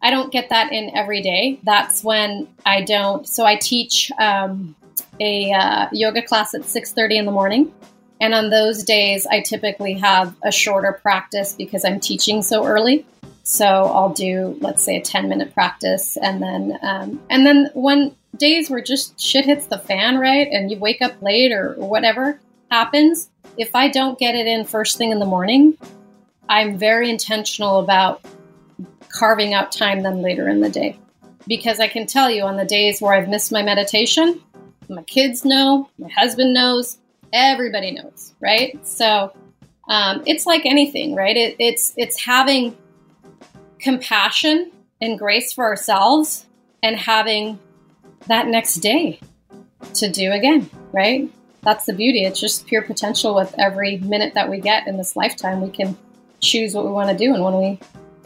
[0.00, 1.60] I don't get that in every day.
[1.62, 3.28] That's when I don't.
[3.28, 4.74] So I teach um,
[5.20, 7.72] a uh, yoga class at 6:30 in the morning,
[8.20, 13.06] and on those days, I typically have a shorter practice because I'm teaching so early.
[13.42, 18.14] So I'll do, let's say, a 10 minute practice, and then um, and then when
[18.36, 22.40] days where just shit hits the fan, right, and you wake up late or whatever
[22.70, 25.76] happens, if I don't get it in first thing in the morning,
[26.48, 28.24] I'm very intentional about
[29.08, 30.98] carving out time then later in the day.
[31.46, 34.40] Because I can tell you on the days where I've missed my meditation,
[34.88, 36.98] my kids know, my husband knows,
[37.34, 38.78] everybody knows, right?
[38.86, 39.34] So
[39.88, 41.36] um, it's like anything, right?
[41.36, 42.76] It, it's it's having
[43.78, 44.70] compassion
[45.00, 46.46] and grace for ourselves
[46.82, 47.58] and having
[48.28, 49.20] that next day
[49.94, 51.30] to do again, right?
[51.62, 52.24] That's the beauty.
[52.24, 55.60] It's just pure potential with every minute that we get in this lifetime.
[55.60, 55.96] We can
[56.40, 57.34] choose what we want to do.
[57.34, 57.80] And when we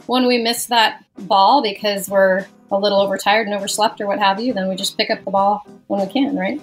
[0.05, 4.39] when we miss that ball because we're a little overtired and overslept or what have
[4.39, 6.61] you, then we just pick up the ball when we can, right?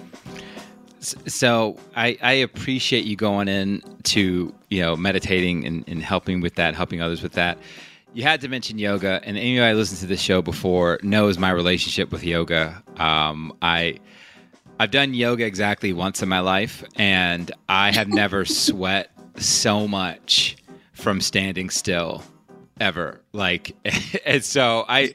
[0.99, 6.55] So I, I appreciate you going in to you know meditating and, and helping with
[6.55, 7.57] that, helping others with that
[8.17, 12.11] you had to mention yoga, and anybody listened to this show before knows my relationship
[12.11, 12.81] with yoga.
[12.97, 13.99] Um, I
[14.79, 20.57] I've done yoga exactly once in my life, and I have never sweat so much
[20.93, 22.23] from standing still
[22.79, 23.21] ever.
[23.33, 23.75] Like,
[24.25, 25.13] and so I.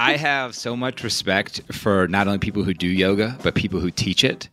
[0.00, 3.90] I have so much respect for not only people who do yoga, but people who
[3.90, 4.48] teach it.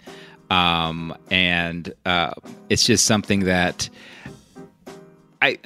[0.49, 2.31] Um, and uh,
[2.69, 3.89] it's just something that
[5.41, 5.57] I,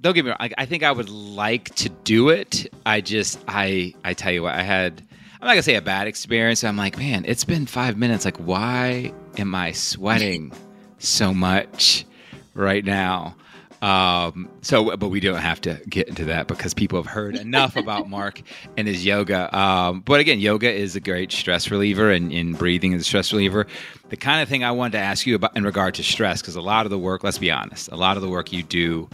[0.00, 0.38] don't get me wrong.
[0.40, 2.72] I, I, think I would like to do it.
[2.84, 5.02] I just, I, I tell you what, I had.
[5.40, 6.62] I'm not gonna say a bad experience.
[6.62, 8.24] I'm like, man, it's been five minutes.
[8.24, 10.52] Like, why am I sweating
[10.98, 12.04] so much
[12.54, 13.34] right now?
[13.82, 17.76] Um, so, but we don't have to get into that because people have heard enough
[17.76, 18.40] about Marc
[18.76, 19.54] and his yoga.
[19.56, 23.32] Um, but again, yoga is a great stress reliever, and, and breathing is a stress
[23.32, 23.66] reliever.
[24.08, 26.56] The kind of thing I wanted to ask you about in regard to stress, because
[26.56, 29.08] a lot of the work, let's be honest, a lot of the work you do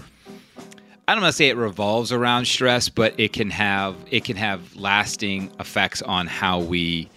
[1.08, 4.36] I don't want to say it revolves around stress, but it can have it can
[4.36, 7.08] have lasting effects on how we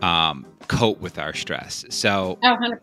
[0.00, 1.84] um, cope with our stress.
[1.90, 2.78] So, oh, 100%.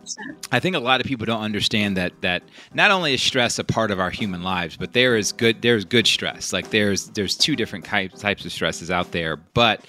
[0.52, 3.64] I think a lot of people don't understand that that not only is stress a
[3.64, 6.54] part of our human lives, but there is good there's good stress.
[6.54, 9.38] Like there's there's two different types types of stresses out there.
[9.38, 9.86] But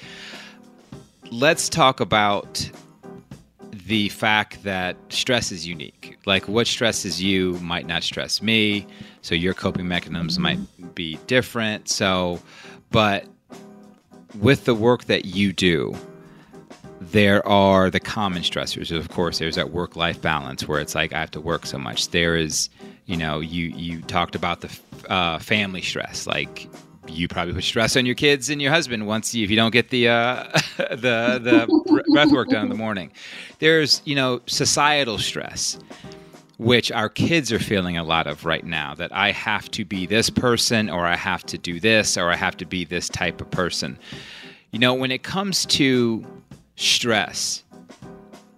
[1.31, 2.70] let's talk about
[3.72, 6.18] the fact that stress is unique.
[6.26, 8.87] Like what stresses you might not stress me.
[9.22, 10.59] So your coping mechanisms might
[10.94, 11.88] be different.
[11.88, 12.40] So,
[12.90, 13.26] but
[14.38, 15.96] with the work that you do,
[17.12, 18.96] there are the common stressors.
[18.96, 21.79] Of course, there's that work life balance where it's like I have to work so
[21.79, 22.09] much.
[22.09, 22.70] There is,
[23.07, 26.68] you know, you you talked about the uh, family stress, like
[27.09, 29.73] you probably put stress on your kids and your husband once you, if you don't
[29.73, 30.44] get the uh,
[30.79, 33.11] the the breath work done in the morning.
[33.59, 35.79] There's you know societal stress,
[36.59, 38.94] which our kids are feeling a lot of right now.
[38.94, 42.37] That I have to be this person, or I have to do this, or I
[42.37, 43.99] have to be this type of person.
[44.70, 46.25] You know, when it comes to
[46.81, 47.62] stress,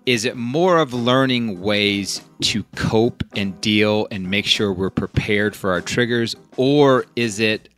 [0.07, 5.55] is it more of learning ways to cope and deal and make sure we're prepared
[5.55, 7.69] for our triggers or is it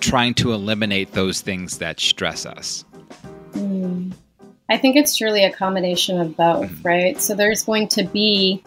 [0.00, 2.84] trying to eliminate those things that stress us?
[3.52, 4.12] Mm.
[4.68, 6.84] I think it's truly a combination of both, mm.
[6.84, 7.20] right?
[7.20, 8.62] So there's going to be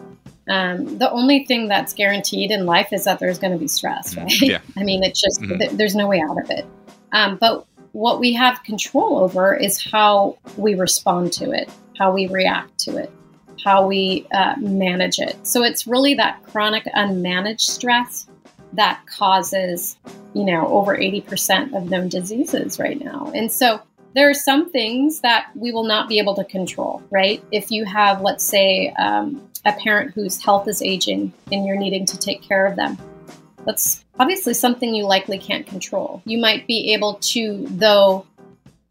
[0.49, 4.13] um, the only thing that's guaranteed in life is that there's going to be stress,
[4.13, 4.23] mm-hmm.
[4.23, 4.41] right?
[4.41, 4.59] Yeah.
[4.77, 5.59] I mean, it's just mm-hmm.
[5.59, 6.65] th- there's no way out of it.
[7.11, 12.27] Um, but what we have control over is how we respond to it, how we
[12.27, 13.11] react to it,
[13.63, 15.37] how we uh, manage it.
[15.45, 18.27] So it's really that chronic unmanaged stress
[18.73, 19.95] that causes,
[20.33, 23.31] you know, over 80% of known diseases right now.
[23.35, 23.79] And so
[24.15, 27.43] there are some things that we will not be able to control, right?
[27.51, 32.05] If you have, let's say, um, a parent whose health is aging and you're needing
[32.07, 32.97] to take care of them,
[33.65, 36.21] that's obviously something you likely can't control.
[36.25, 38.25] You might be able to, though,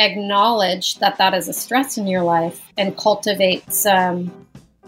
[0.00, 4.32] acknowledge that that is a stress in your life and cultivate some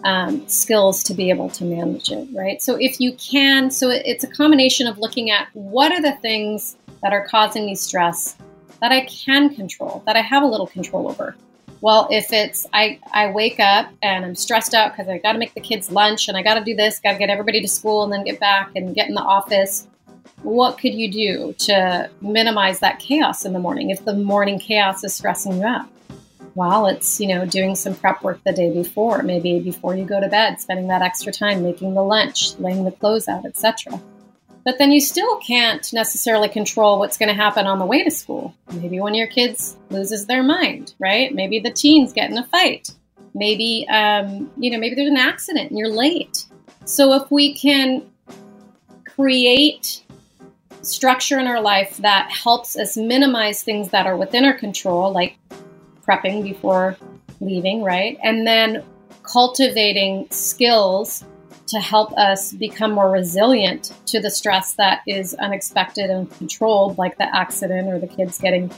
[0.05, 2.61] um, skills to be able to manage it, right?
[2.61, 6.77] So if you can, so it's a combination of looking at what are the things
[7.03, 8.37] that are causing me stress
[8.81, 11.37] that I can control, that I have a little control over.
[11.85, 15.39] Well, if it's I, I wake up and I'm stressed out because I got to
[15.39, 17.69] make the kids lunch and I got to do this, got to get everybody to
[17.69, 19.87] school and then get back and get in the office.
[20.43, 25.05] What could you do to minimize that chaos in the morning if the morning chaos
[25.05, 25.87] is stressing you out?
[26.55, 30.21] Well, it's, you know, doing some prep work the day before, maybe before you go
[30.21, 34.01] to bed, spending that extra time making the lunch, laying the clothes out, etc.
[34.65, 38.11] But then you still can't necessarily control what's going to happen on the way to
[38.11, 38.55] school.
[38.73, 41.35] Maybe one of your kids loses their mind, right?
[41.35, 42.91] Maybe the teens get in a fight.
[43.35, 46.47] Maybe, um, you know, maybe there's an accident and you're late.
[46.87, 48.11] So if we can
[49.05, 50.03] create
[50.83, 55.37] structure in our life that helps us minimize things that are within our control, like
[56.07, 56.97] prepping before
[57.41, 58.19] leaving, right?
[58.23, 58.83] And then
[59.23, 61.25] cultivating skills
[61.69, 67.17] to help us become more resilient to the stress that is unexpected and controlled, like
[67.17, 68.71] the accident or the kids getting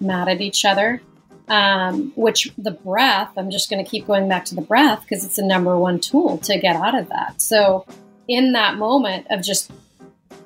[0.00, 1.00] mad at each other.
[1.46, 5.26] Um, which the breath, I'm just going to keep going back to the breath because
[5.26, 7.42] it's the number one tool to get out of that.
[7.42, 7.84] So,
[8.26, 9.70] in that moment of just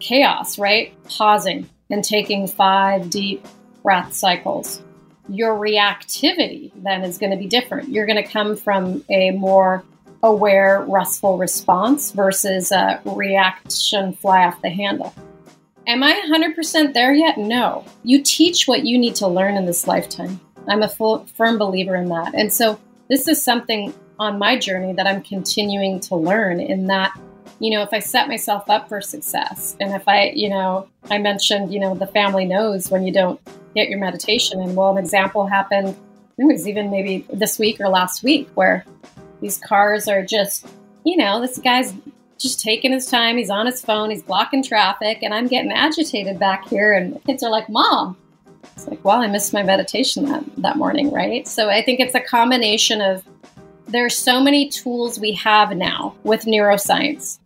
[0.01, 0.93] chaos, right?
[1.05, 3.47] Pausing and taking five deep
[3.85, 4.83] breath cycles,
[5.29, 7.91] your reactivity then is going to be different.
[7.91, 9.85] You're going to come from a more
[10.23, 15.15] aware, restful response versus a reaction fly off the handle.
[15.87, 17.39] Am I 100% there yet?
[17.39, 17.85] No.
[18.05, 20.39] You teach what you need to learn in this lifetime.
[20.69, 22.35] I'm a full, firm believer in that.
[22.35, 22.79] And so
[23.09, 27.19] this is something on my journey that I'm continuing to learn in that,
[27.59, 31.19] you know, if I set myself up for success and if I, you know, I
[31.19, 33.41] mentioned, you know, the family knows when you don't
[33.75, 34.61] get your meditation.
[34.61, 35.97] And well, an example happened,
[36.37, 38.85] it was even maybe this week or last week where
[39.41, 40.67] these cars are just,
[41.05, 41.95] you know, this guy's
[42.39, 43.37] just taking his time.
[43.37, 44.11] He's on his phone.
[44.11, 46.93] He's blocking traffic, and I'm getting agitated back here.
[46.93, 48.17] And kids are like, "Mom."
[48.75, 51.49] It's like, well, I missed my meditation that, that morning, right?
[51.49, 53.25] So I think it's a combination of
[53.89, 57.39] there's so many tools we have now with neuroscience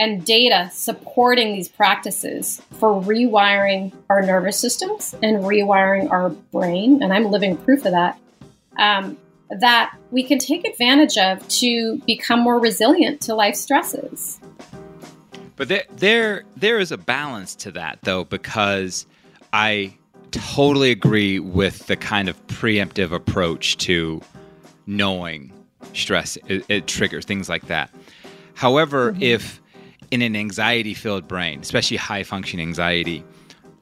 [0.00, 7.02] and data supporting these practices for rewiring our nervous systems and rewiring our brain.
[7.02, 8.18] And I'm living proof of that.
[8.76, 9.16] Um,
[9.50, 14.40] that we can take advantage of to become more resilient to life stresses.
[15.56, 19.06] But there, there, there is a balance to that, though, because
[19.52, 19.96] I
[20.32, 24.20] totally agree with the kind of preemptive approach to
[24.86, 25.52] knowing
[25.92, 27.90] stress it, it triggers things like that.
[28.54, 29.22] However, mm-hmm.
[29.22, 29.60] if
[30.10, 33.22] in an anxiety-filled brain, especially high-function anxiety,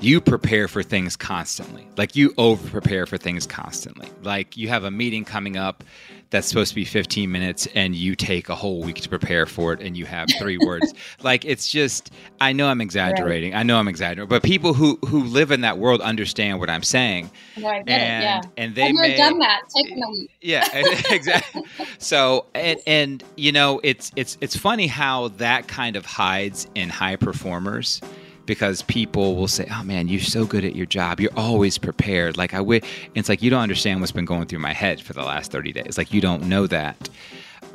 [0.03, 1.87] you prepare for things constantly.
[1.97, 4.09] Like you over prepare for things constantly.
[4.23, 5.85] Like you have a meeting coming up
[6.31, 9.75] that's supposed to be 15 minutes and you take a whole week to prepare for
[9.75, 10.93] it and you have three words.
[11.23, 12.11] Like it's just
[12.41, 13.53] I know I'm exaggerating.
[13.53, 13.61] Right.
[13.61, 16.83] I know I'm exaggerating, but people who who live in that world understand what I'm
[16.83, 17.31] saying.
[17.57, 18.41] No, and, it, yeah.
[18.57, 19.62] And they may done that.
[19.77, 20.31] Take a week.
[20.41, 20.67] Yeah,
[21.11, 21.62] exactly.
[21.99, 26.88] so and and you know, it's it's it's funny how that kind of hides in
[26.88, 28.01] high performers
[28.53, 31.21] because people will say, "Oh man, you're so good at your job.
[31.21, 32.83] You're always prepared." Like I wish
[33.15, 35.73] it's like you don't understand what's been going through my head for the last 30
[35.73, 35.97] days.
[35.97, 37.09] Like you don't know that.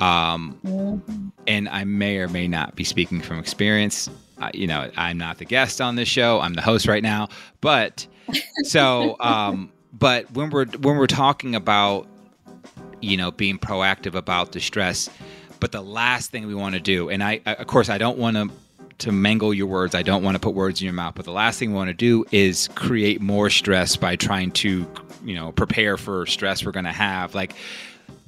[0.00, 1.02] Um,
[1.46, 4.08] and I may or may not be speaking from experience.
[4.40, 6.40] Uh, you know, I'm not the guest on this show.
[6.40, 7.28] I'm the host right now.
[7.60, 8.06] But
[8.62, 12.06] so, um, but when we're when we're talking about,
[13.00, 15.10] you know, being proactive about the stress,
[15.58, 18.36] but the last thing we want to do, and I, of course, I don't want
[18.36, 18.50] to
[18.98, 19.94] to mangle your words.
[19.94, 21.14] I don't want to put words in your mouth.
[21.14, 24.86] But the last thing we want to do is create more stress by trying to,
[25.24, 27.34] you know, prepare for stress we're going to have.
[27.34, 27.54] Like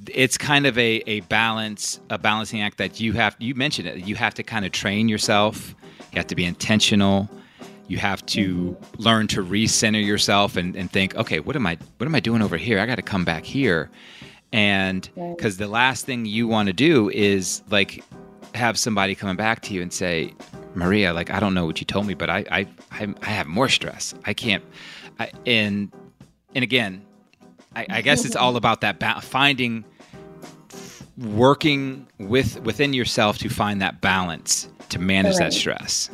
[0.07, 3.35] it's kind of a, a balance, a balancing act that you have.
[3.39, 4.05] You mentioned it.
[4.05, 5.75] You have to kind of train yourself.
[6.11, 7.29] You have to be intentional.
[7.87, 12.05] You have to learn to recenter yourself and, and think, okay, what am I what
[12.05, 12.79] am I doing over here?
[12.79, 13.89] I got to come back here.
[14.53, 18.03] And because the last thing you want to do is like
[18.55, 20.33] have somebody coming back to you and say,
[20.75, 23.69] Maria, like I don't know what you told me, but I I I, have more
[23.69, 24.13] stress.
[24.25, 24.63] I can't.
[25.19, 25.91] I, and
[26.55, 27.05] and again,
[27.75, 29.85] I, I guess it's all about that ba- finding,
[31.17, 35.39] working with within yourself to find that balance to manage right.
[35.39, 36.09] that stress.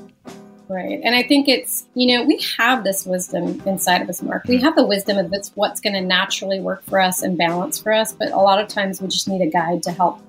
[0.69, 0.99] Right.
[1.01, 4.45] And I think it's, you know, we have this wisdom inside of us, Marc.
[4.45, 7.79] We have the wisdom of it's what's going to naturally work for us and balance
[7.79, 8.11] for us.
[8.11, 10.19] But a lot of times we just need a guide to help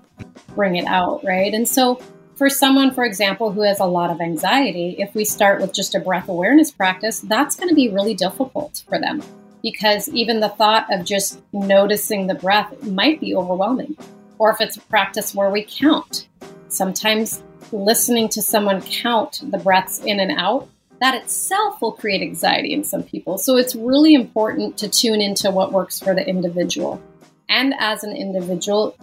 [0.55, 1.25] bring it out.
[1.25, 1.53] Right.
[1.53, 2.01] And so
[2.39, 5.97] for someone, for example, who has a lot of anxiety, if we start with just
[5.97, 9.21] a breath awareness practice, that's going to be really difficult for them
[9.61, 13.97] because even the thought of just noticing the breath might be overwhelming.
[14.39, 16.29] Or if it's a practice where we count,
[16.69, 20.69] sometimes listening to someone count the breaths in and out,
[21.01, 23.39] that itself will create anxiety in some people.
[23.39, 27.03] So it's really important to tune into what works for the individual.
[27.49, 28.97] And as an individual,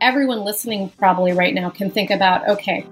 [0.00, 2.86] everyone listening probably right now can think about okay,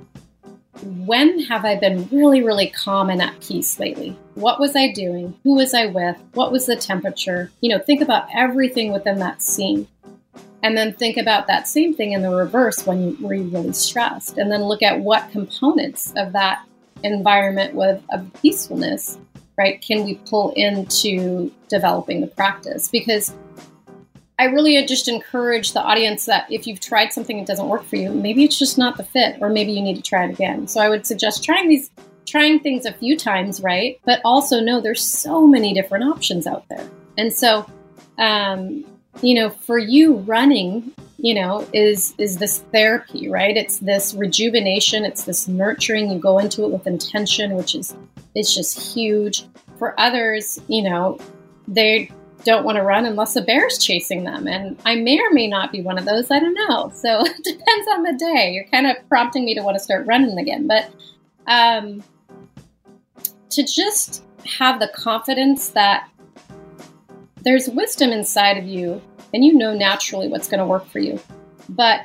[0.82, 4.18] when have I been really, really calm and at peace lately?
[4.34, 5.38] What was I doing?
[5.44, 6.16] Who was I with?
[6.34, 7.50] What was the temperature?
[7.60, 9.86] You know, think about everything within that scene.
[10.62, 14.38] and then think about that same thing in the reverse when you, are really stressed
[14.38, 16.64] and then look at what components of that
[17.02, 19.18] environment with of peacefulness
[19.58, 23.34] right can we pull into developing the practice because
[24.38, 27.96] I really just encourage the audience that if you've tried something that doesn't work for
[27.96, 30.66] you, maybe it's just not the fit, or maybe you need to try it again.
[30.66, 31.90] So I would suggest trying these,
[32.26, 34.00] trying things a few times, right?
[34.04, 36.88] But also know there's so many different options out there.
[37.16, 37.64] And so,
[38.18, 38.84] um,
[39.22, 43.56] you know, for you running, you know, is is this therapy, right?
[43.56, 46.10] It's this rejuvenation, it's this nurturing.
[46.10, 47.94] You go into it with intention, which is
[48.34, 49.44] it's just huge.
[49.78, 51.18] For others, you know,
[51.68, 52.10] they
[52.44, 54.46] don't want to run unless a bear's chasing them.
[54.46, 56.30] And I may or may not be one of those.
[56.30, 56.92] I don't know.
[57.04, 58.52] So it depends on the day.
[58.52, 60.66] You're kind of prompting me to want to start running again.
[60.66, 60.90] But
[61.46, 62.02] um,
[63.50, 66.08] to just have the confidence that
[67.42, 69.02] there's wisdom inside of you
[69.34, 71.20] and you know naturally what's going to work for you.
[71.68, 72.02] But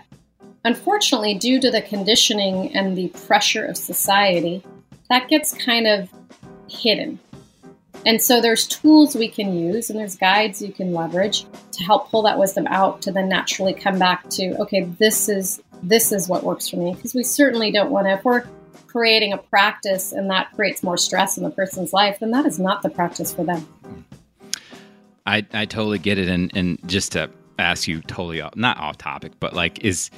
[0.66, 4.64] unfortunately, due to the conditioning and the pressure of society,
[5.10, 6.10] that gets kind of
[6.68, 7.20] hidden
[8.06, 12.10] and so there's tools we can use and there's guides you can leverage to help
[12.10, 16.28] pull that wisdom out to then naturally come back to, okay, this is this is
[16.28, 16.94] what works for me.
[16.94, 18.44] Because we certainly don't want to if we're
[18.88, 22.60] creating a practice and that creates more stress in the person's life, then that is
[22.60, 23.68] not the practice for them.
[25.26, 26.28] I, I totally get it.
[26.28, 27.30] And, and just to
[27.60, 30.10] ask you totally off, not off topic, but like is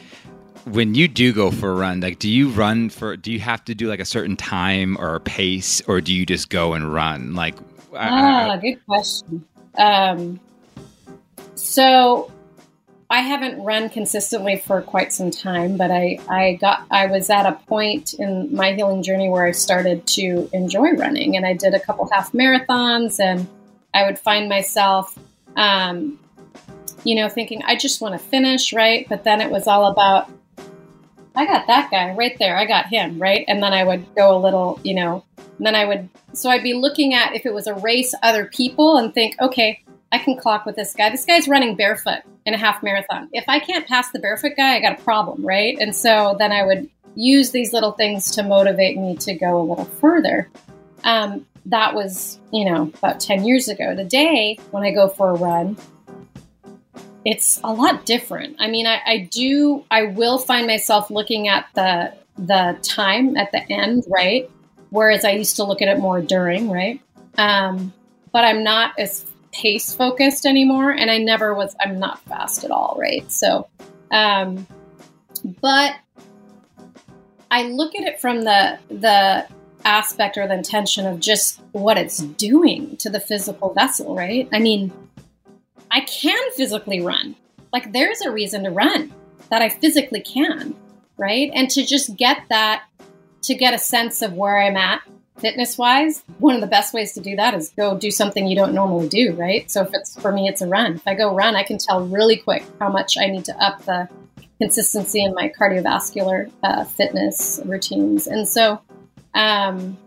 [0.66, 3.66] when you do go for a run, like do you run for do you have
[3.66, 6.94] to do like a certain time or a pace or do you just go and
[6.94, 7.34] run?
[7.34, 7.56] Like
[7.96, 9.46] ah, good question.
[9.78, 10.40] Um,
[11.56, 12.32] so
[13.10, 17.46] I haven't run consistently for quite some time, but I, I got I was at
[17.46, 21.74] a point in my healing journey where I started to enjoy running, and I did
[21.74, 23.48] a couple half marathons, and
[23.94, 25.18] I would find myself,
[25.58, 26.20] um,
[27.04, 29.08] you know, thinking I just want to finish, right?
[29.10, 30.32] But then it was all about
[31.36, 32.58] I got that guy right there.
[32.58, 33.46] I got him, right?
[33.48, 35.24] And then I would go a little, you know,
[35.66, 38.98] then I would, so I'd be looking at if it was a race, other people,
[38.98, 41.10] and think, okay, I can clock with this guy.
[41.10, 43.30] This guy's running barefoot in a half marathon.
[43.32, 45.78] If I can't pass the barefoot guy, I got a problem, right?
[45.80, 49.64] And so then I would use these little things to motivate me to go a
[49.64, 50.50] little further.
[51.04, 53.96] Um, that was, you know, about 10 years ago.
[53.96, 55.78] Today, when I go for a run,
[57.24, 58.58] it's a lot different.
[58.60, 63.52] I mean, I, I do, I will find myself looking at the the time at
[63.52, 64.50] the end, right?
[64.92, 67.02] Whereas I used to look at it more during, right?
[67.38, 67.94] Um,
[68.32, 71.76] but I'm not as pace focused anymore, and I never was.
[71.80, 73.30] I'm not fast at all, right?
[73.32, 73.68] So,
[74.12, 74.68] um,
[75.62, 75.96] but
[77.50, 79.48] I look at it from the the
[79.84, 84.48] aspect or the intention of just what it's doing to the physical vessel, right?
[84.52, 84.92] I mean,
[85.90, 87.36] I can physically run.
[87.74, 89.14] Like there's a reason to run
[89.50, 90.76] that I physically can,
[91.18, 91.52] right?
[91.54, 92.84] And to just get that,
[93.44, 95.02] to get a sense of where I'm at
[95.38, 98.56] fitness wise, one of the best ways to do that is go do something you
[98.56, 99.70] don't normally do, right?
[99.70, 100.96] So if it's for me, it's a run.
[100.96, 103.84] If I go run, I can tell really quick how much I need to up
[103.86, 104.08] the
[104.60, 108.28] consistency in my cardiovascular uh, fitness routines.
[108.28, 108.80] And so,
[109.34, 109.98] um,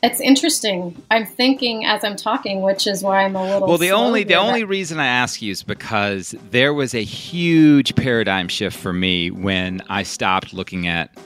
[0.00, 1.02] it's interesting.
[1.10, 3.66] I'm thinking as I'm talking, which is why I'm a little.
[3.66, 7.96] Well, the only the only reason I ask you is because there was a huge
[7.96, 11.16] paradigm shift for me when I stopped looking at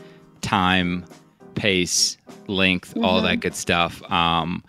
[0.41, 1.05] time,
[1.55, 3.05] pace, length, mm-hmm.
[3.05, 4.03] all that good stuff.
[4.11, 4.63] Um,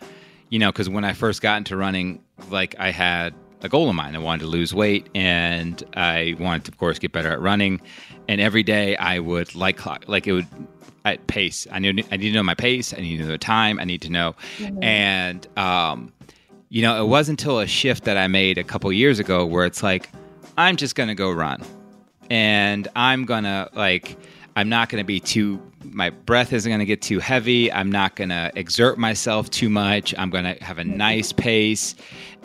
[0.50, 3.96] you know, because when I first got into running, like I had a goal of
[3.96, 4.16] mine.
[4.16, 7.82] I wanted to lose weight, and I wanted to, of course, get better at running.
[8.28, 10.48] And every day I would like clock, like it would
[11.06, 11.66] at pace.
[11.72, 12.94] I need I need to know my pace.
[12.94, 13.80] I need to know the time.
[13.80, 14.84] I need to know, mm-hmm.
[14.84, 16.14] and um,
[16.70, 19.66] you know, it wasn't until a shift that I made a couple years ago where
[19.66, 20.10] it's like,
[20.58, 21.64] I'm just gonna go run,
[22.30, 24.18] and I'm gonna like,
[24.56, 25.62] I'm not gonna be too.
[25.92, 27.72] My breath isn't gonna get too heavy.
[27.72, 30.14] I'm not gonna exert myself too much.
[30.18, 31.96] I'm gonna have a nice pace,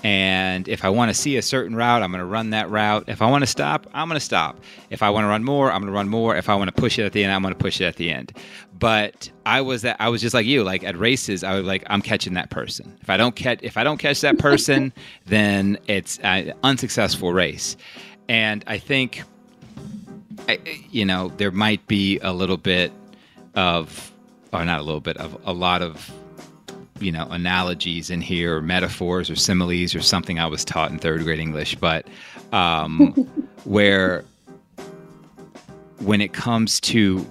[0.05, 3.05] and if I want to see a certain route, I'm going to run that route.
[3.09, 4.61] If I want to stop, I'm going to stop.
[4.91, 6.37] If I want to run more, I'm going to run more.
[6.37, 7.97] If I want to push it at the end, I'm going to push it at
[7.97, 8.33] the end.
[8.79, 10.63] But I was that I was just like you.
[10.63, 12.97] Like at races, I was like, I'm catching that person.
[13.01, 14.93] If I don't catch, if I don't catch that person,
[15.27, 17.77] then it's an unsuccessful race.
[18.29, 19.23] And I think,
[20.49, 20.61] I,
[20.91, 22.93] you know, there might be a little bit
[23.59, 24.13] of,
[24.53, 26.11] or not a little bit of a lot of
[27.01, 30.99] you know analogies in here or metaphors or similes or something I was taught in
[30.99, 32.07] third grade English, but
[32.53, 33.13] um,
[33.65, 34.25] where
[35.99, 37.27] when it comes to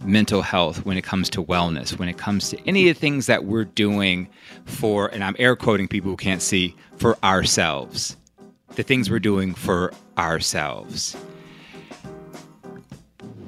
[0.00, 3.26] mental health, when it comes to wellness, when it comes to any of the things
[3.26, 4.28] that we're doing
[4.64, 8.16] for, and I'm air quoting people who can't see, for ourselves,
[8.74, 11.16] the things we're doing for ourselves,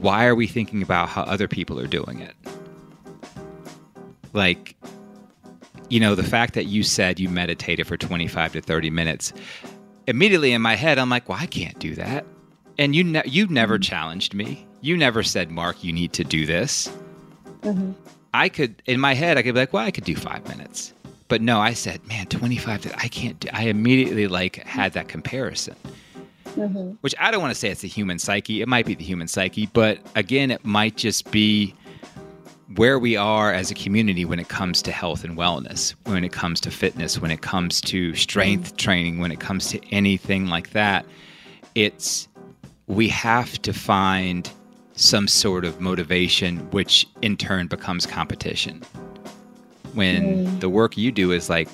[0.05, 2.35] why are we thinking about how other people are doing it?
[4.35, 4.77] Like,
[5.89, 9.33] you know, the fact that you said you meditated for 25 to 30 minutes,
[10.07, 12.27] immediately in my head, I'm like, well, I can't do that.
[12.77, 13.83] And you, ne- you never mm-hmm.
[13.83, 14.67] challenged me.
[14.83, 16.87] You never said, Marc, you need to do this.
[17.63, 17.93] Mm-hmm.
[18.35, 20.93] I could, in my head, I could be like, well, I could do five minutes.
[21.29, 25.09] But no, I said, man, 25, to, I can't do, I immediately like had that
[25.09, 25.77] comparison.
[26.57, 26.93] Mm-hmm.
[27.01, 28.63] Which I don't want to say it's the human psyche.
[28.63, 31.75] It might be the human psyche, but again, it might just be
[32.77, 36.33] where we are as a community when it comes to health and wellness, when it
[36.33, 38.77] comes to fitness, when it comes to strength mm-hmm.
[38.77, 41.05] training, when it comes to anything like that.
[41.75, 42.29] It's
[42.87, 44.51] we have to find
[44.97, 48.83] some sort of motivation, which in turn becomes competition.
[49.95, 50.61] When mm.
[50.61, 51.69] the work you do is like,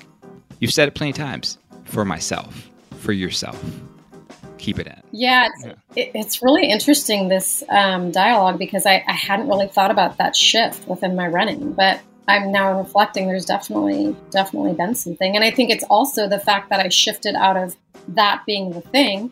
[0.59, 3.63] you've said it plenty of times for myself, for yourself.
[4.61, 5.01] Keep it in.
[5.11, 5.73] Yeah, it's, yeah.
[5.95, 10.35] It, it's really interesting this um, dialogue because I, I hadn't really thought about that
[10.35, 13.25] shift within my running, but I'm now reflecting.
[13.25, 17.33] There's definitely definitely been something, and I think it's also the fact that I shifted
[17.33, 17.75] out of
[18.09, 19.31] that being the thing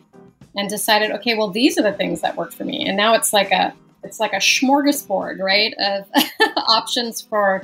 [0.56, 2.84] and decided, okay, well, these are the things that work for me.
[2.88, 3.72] And now it's like a
[4.02, 6.06] it's like a smorgasbord, right, of
[6.56, 7.62] options for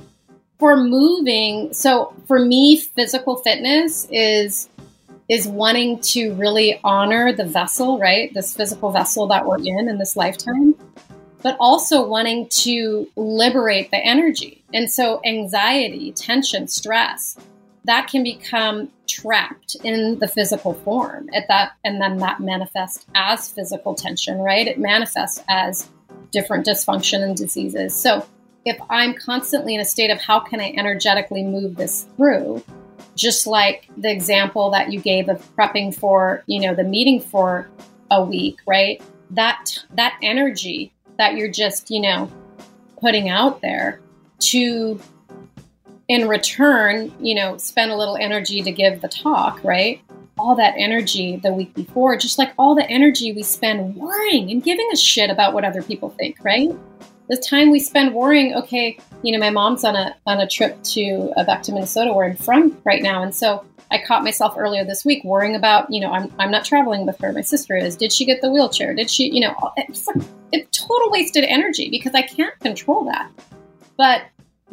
[0.61, 1.73] for moving.
[1.73, 4.69] So for me, physical fitness is
[5.29, 8.33] is wanting to really honor the vessel, right?
[8.33, 10.75] This physical vessel that we're in in this lifetime,
[11.43, 14.65] but also wanting to liberate the energy.
[14.73, 17.37] And so anxiety, tension, stress,
[17.87, 23.51] that can become trapped in the physical form at that and then that manifests as
[23.53, 25.89] physical tension right it manifests as
[26.33, 28.27] different dysfunction and diseases so
[28.65, 32.63] if i'm constantly in a state of how can i energetically move this through
[33.17, 37.69] just like the example that you gave of prepping for you know the meeting for
[38.11, 42.31] a week right that that energy that you're just you know
[43.01, 44.01] putting out there
[44.39, 45.01] to
[46.09, 50.01] in return, you know, spend a little energy to give the talk, right?
[50.39, 54.63] All that energy the week before, just like all the energy we spend worrying and
[54.63, 56.71] giving a shit about what other people think, right?
[57.29, 60.81] The time we spend worrying, okay, you know, my mom's on a on a trip
[60.95, 64.55] to uh, back to Minnesota where I'm from right now, and so I caught myself
[64.57, 67.33] earlier this week worrying about, you know, I'm, I'm not traveling with her.
[67.33, 67.97] My sister is.
[67.97, 68.95] Did she get the wheelchair?
[68.95, 73.31] Did she, you know, it's like it's total wasted energy because I can't control that.
[73.97, 74.23] But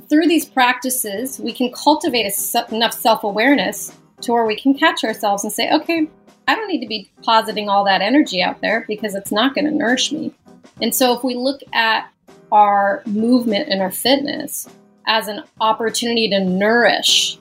[0.10, 2.32] through these practices, we can cultivate
[2.72, 3.91] enough self awareness
[4.22, 6.08] to where we can catch ourselves and say, okay,
[6.47, 9.66] I don't need to be positing all that energy out there because it's not going
[9.66, 10.34] to nourish me.
[10.82, 12.10] And so, if we look at
[12.54, 14.70] our movement and our fitness
[15.06, 17.38] as an opportunity to nourish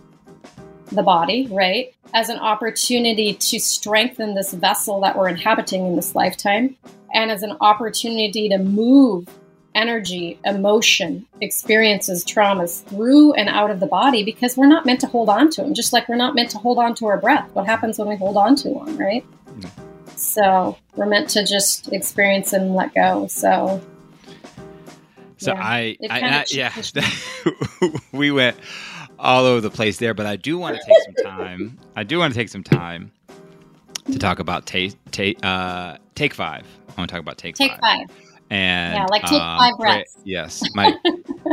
[0.87, 1.95] the body, right?
[2.15, 6.77] As an opportunity to strengthen this vessel that we're inhabiting in this lifetime,
[7.15, 9.29] and as an opportunity to move
[9.75, 15.07] energy, emotion, experiences, traumas through and out of the body because we're not meant to
[15.07, 17.49] hold on to them, just like we're not meant to hold on to our breath.
[17.53, 19.25] What happens when we hold on to one, right?
[19.59, 19.71] Mm.
[20.17, 23.27] So we're meant to just experience and let go.
[23.29, 23.81] So,
[25.43, 26.72] so yeah, I, I, I yeah,
[28.12, 28.57] we went
[29.18, 31.78] all over the place there, but I do want to take some time.
[31.97, 33.11] I do want to take some time
[34.07, 36.64] to talk about take take uh, take five.
[36.88, 37.80] I want to talk about take, take five.
[37.80, 38.07] five.
[38.51, 40.16] And yeah, like take um, five breaths.
[40.24, 40.97] Yes, my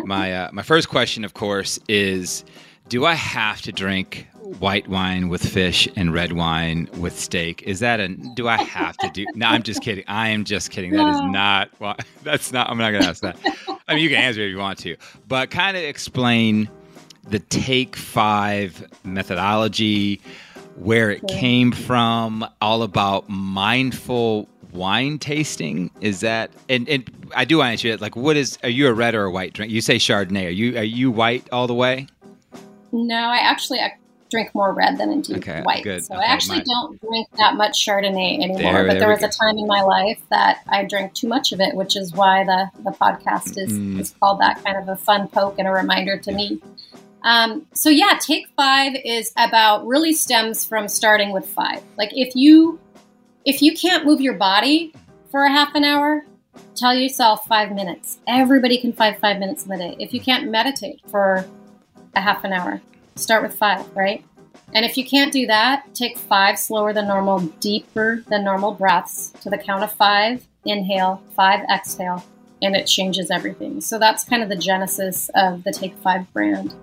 [0.03, 2.43] my uh, my first question, of course, is:
[2.89, 4.27] Do I have to drink
[4.57, 7.61] white wine with fish and red wine with steak?
[7.61, 8.07] Is that a?
[8.07, 9.27] Do I have to do?
[9.35, 10.03] No, I'm just kidding.
[10.07, 10.93] I am just kidding.
[10.93, 11.69] That is not.
[11.79, 12.67] Well, that's not.
[12.67, 13.37] I'm not going to ask that.
[13.87, 16.67] I mean, you can answer if you want to, but kind of explain
[17.27, 20.19] the take five methodology,
[20.75, 27.57] where it came from, all about mindful wine tasting is that and and i do
[27.57, 29.71] want to ask you like what is are you a red or a white drink
[29.71, 32.05] you say chardonnay are you are you white all the way
[32.91, 33.95] no i actually I
[34.29, 36.05] drink more red than into okay, white good.
[36.05, 36.63] so okay, i actually my...
[36.65, 39.81] don't drink that much chardonnay anymore there, but there, there was a time in my
[39.81, 43.73] life that i drank too much of it which is why the the podcast is
[43.73, 43.99] mm.
[43.99, 46.61] is called that kind of a fun poke and a reminder to me
[47.23, 51.81] um, so yeah, take five is about really stems from starting with five.
[51.97, 52.79] Like if you
[53.45, 54.93] if you can't move your body
[55.31, 56.25] for a half an hour,
[56.75, 58.19] tell yourself five minutes.
[58.27, 59.95] Everybody can find five minutes in the day.
[59.99, 61.45] If you can't meditate for
[62.15, 62.81] a half an hour,
[63.15, 64.23] start with five, right?
[64.73, 69.31] And if you can't do that, take five slower than normal, deeper than normal breaths
[69.41, 70.45] to the count of five.
[70.65, 72.23] Inhale, five exhale,
[72.61, 73.81] and it changes everything.
[73.81, 76.75] So that's kind of the genesis of the Take Five brand.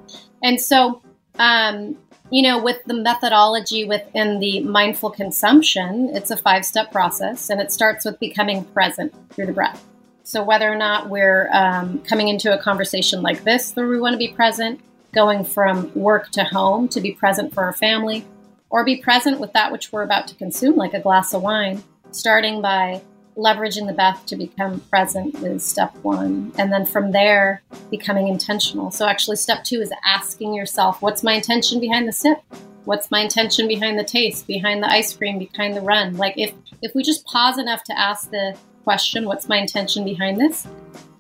[0.43, 1.03] And so
[1.39, 1.99] um,
[2.31, 7.61] you know, with the methodology within the mindful consumption, it's a five step process and
[7.61, 9.85] it starts with becoming present through the breath.
[10.25, 14.15] So, whether or not we're um, coming into a conversation like this where we want
[14.15, 14.81] to be present,
[15.17, 18.25] going from work to home to be present for our family,
[18.71, 21.83] or be present with that which we're about to consume, like a glass of wine,
[22.11, 23.01] starting by
[23.37, 26.53] leveraging the breath to become present is step one.
[26.59, 28.91] And then from there, becoming intentional.
[28.91, 32.39] So, actually, step two is asking yourself, what's my intention behind the sip?
[32.85, 36.17] What's my intention behind the taste, behind the ice cream, behind the run?
[36.17, 36.53] Like, if,
[36.83, 40.67] if we just pause enough to ask the question, what's my intention behind this?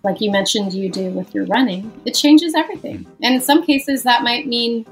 [0.06, 3.04] Like you mentioned, you do with your running, it changes everything.
[3.24, 4.86] And in some cases, that might mean,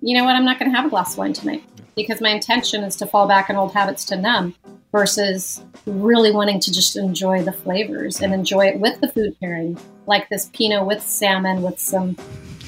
[0.00, 1.62] you know what, I'm not going to have a glass of wine tonight
[1.94, 4.54] because my intention is to fall back on old habits to numb
[4.90, 9.78] versus really wanting to just enjoy the flavors and enjoy it with the food pairing,
[10.06, 12.16] like this Pinot with salmon with some.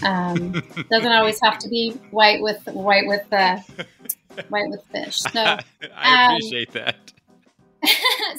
[0.05, 0.53] Um,
[0.91, 3.57] doesn't always have to be white with white with uh,
[4.51, 5.23] white with fish.
[5.33, 5.59] So
[5.97, 7.13] I appreciate um, that.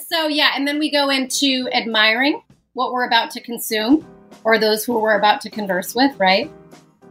[0.08, 2.40] so yeah, and then we go into admiring
[2.74, 4.06] what we're about to consume
[4.44, 6.50] or those who we're about to converse with, right?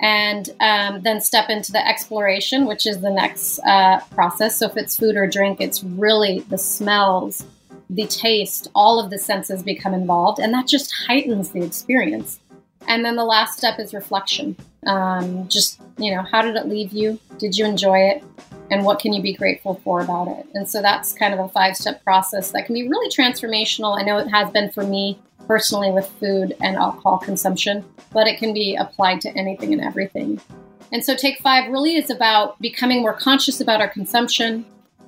[0.01, 4.57] and um, then step into the exploration, which is the next uh, process.
[4.57, 7.45] So if it's food or drink, it's really the smells,
[7.89, 12.39] the taste, all of the senses become involved, and that just heightens the experience.
[12.87, 14.55] And then the last step is reflection.
[14.87, 17.19] Um, just, you know, how did it leave you?
[17.37, 18.23] Did you enjoy it?
[18.71, 20.47] And what can you be grateful for about it?
[20.55, 23.99] And so that's kind of a five step process that can be really transformational.
[23.99, 25.19] I know it has been for me
[25.51, 27.83] personally with food and alcohol consumption,
[28.13, 30.39] but it can be applied to anything and everything.
[30.93, 34.65] And so, Take Five really is about becoming more conscious about our consumption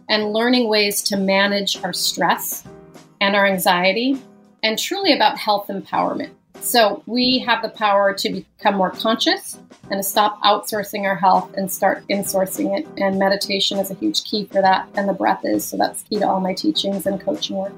[0.10, 2.68] and learning ways to manage our stress
[3.22, 4.22] and our anxiety,
[4.64, 6.32] and truly about health empowerment.
[6.60, 9.58] So, we have the power to become more conscious
[9.90, 12.86] and to stop outsourcing our health and start insourcing it.
[12.98, 15.64] And meditation is a huge key for that, and the breath is.
[15.64, 17.72] So, that's key to all my teachings and coaching work.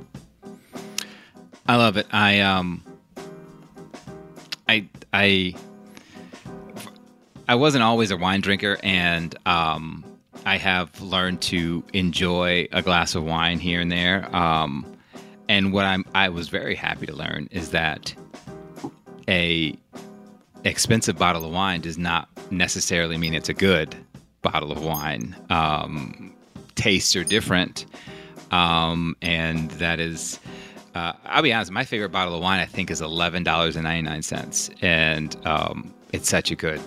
[1.68, 2.08] I love it.
[2.12, 2.84] I um
[4.68, 5.56] I I
[7.48, 10.04] I wasn't always a wine drinker and um
[10.46, 14.34] I have learned to enjoy a glass of wine here and there.
[14.36, 14.86] Um
[15.50, 18.14] and what I'm I was very happy to learn is that
[19.28, 19.76] a
[20.64, 23.96] expensive bottle of wine does not necessarily mean it's a good
[24.42, 25.36] bottle of wine.
[25.50, 26.34] Um,
[26.76, 27.86] tastes are different,
[28.52, 30.40] um, and that is
[30.96, 33.84] uh, I'll be honest, my favorite bottle of wine I think is eleven dollars and
[33.84, 36.82] ninety nine cents, and um, it's such a good.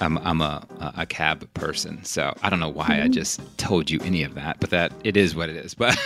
[0.00, 0.66] I'm I'm a
[0.96, 3.04] a cab person, so I don't know why mm-hmm.
[3.04, 5.74] I just told you any of that, but that it is what it is.
[5.78, 5.96] But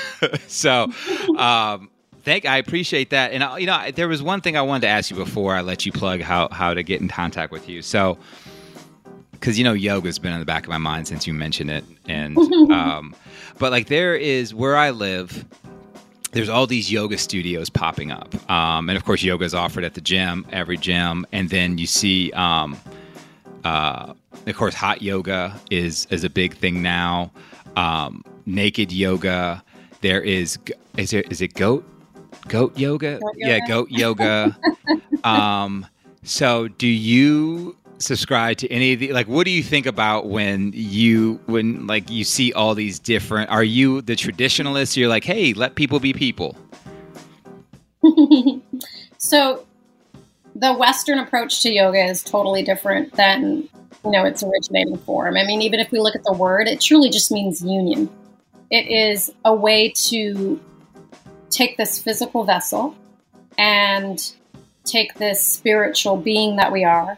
[0.46, 0.92] so,
[1.38, 1.90] um,
[2.22, 4.88] thank I appreciate that, and uh, you know there was one thing I wanted to
[4.88, 7.80] ask you before I let you plug how how to get in contact with you.
[7.80, 8.18] So
[9.32, 11.84] because you know yoga's been in the back of my mind since you mentioned it
[12.06, 12.38] and
[12.70, 13.14] um,
[13.58, 15.44] but like there is where i live
[16.32, 18.34] there's all these yoga studios popping up.
[18.50, 21.26] Um, and of course, yoga is offered at the gym, every gym.
[21.32, 22.76] And then you see, um,
[23.64, 24.14] uh,
[24.46, 27.30] of course, hot yoga is, is a big thing now.
[27.76, 29.62] Um, naked yoga.
[30.00, 30.58] There is,
[30.96, 31.84] is, there, is it goat?
[32.48, 33.18] Goat yoga?
[33.20, 33.52] Goat yoga?
[33.52, 34.58] Yeah, goat yoga.
[35.24, 35.86] um,
[36.22, 40.72] so do you subscribe to any of the like what do you think about when
[40.74, 44.96] you when like you see all these different are you the traditionalist?
[44.96, 46.56] You're like hey let people be people.
[49.22, 49.64] So
[50.56, 53.68] the western approach to yoga is totally different than
[54.04, 55.36] you know its originating form.
[55.36, 58.10] I mean even if we look at the word it truly just means union.
[58.70, 60.60] It is a way to
[61.50, 62.96] take this physical vessel
[63.58, 64.18] and
[64.84, 67.16] take this spiritual being that we are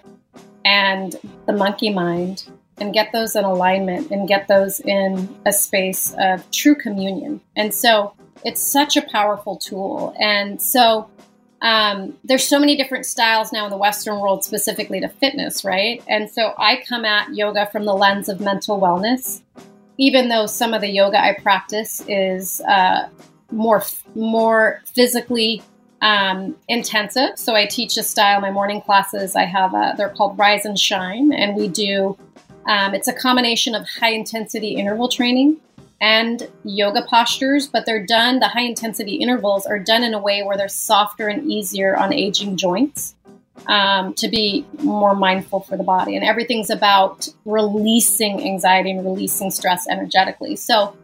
[0.65, 2.45] and the monkey mind
[2.79, 7.41] and get those in alignment and get those in a space of true communion.
[7.55, 10.15] And so it's such a powerful tool.
[10.19, 11.09] And so
[11.63, 16.03] um, there's so many different styles now in the Western world, specifically to fitness, right?
[16.09, 19.41] And so I come at yoga from the lens of mental wellness,
[19.97, 23.09] even though some of the yoga I practice is uh,
[23.51, 23.83] more
[24.15, 25.63] more physically
[26.05, 27.39] um, intensive.
[27.39, 28.41] So I teach a style.
[28.41, 32.17] My morning classes, I have a, they're called Rise and Shine, and we do.
[32.67, 35.57] Um, it's a combination of high intensity interval training
[36.01, 38.39] and yoga postures, but they're done.
[38.39, 42.13] The high intensity intervals are done in a way where they're softer and easier on
[42.13, 43.15] aging joints.
[43.67, 46.17] Um, to be more mindful for the body.
[46.17, 50.57] And everything's about releasing anxiety and releasing stress energetically.
[50.57, 50.97] So,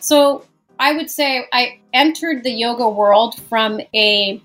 [0.00, 0.44] so
[0.84, 4.42] I would say I entered the yoga world from a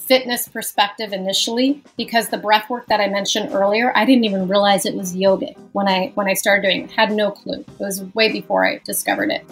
[0.00, 4.84] fitness perspective initially because the breath work that I mentioned earlier, I didn't even realize
[4.84, 6.90] it was yoga when I when I started doing it.
[6.90, 7.60] Had no clue.
[7.60, 9.48] It was way before I discovered it.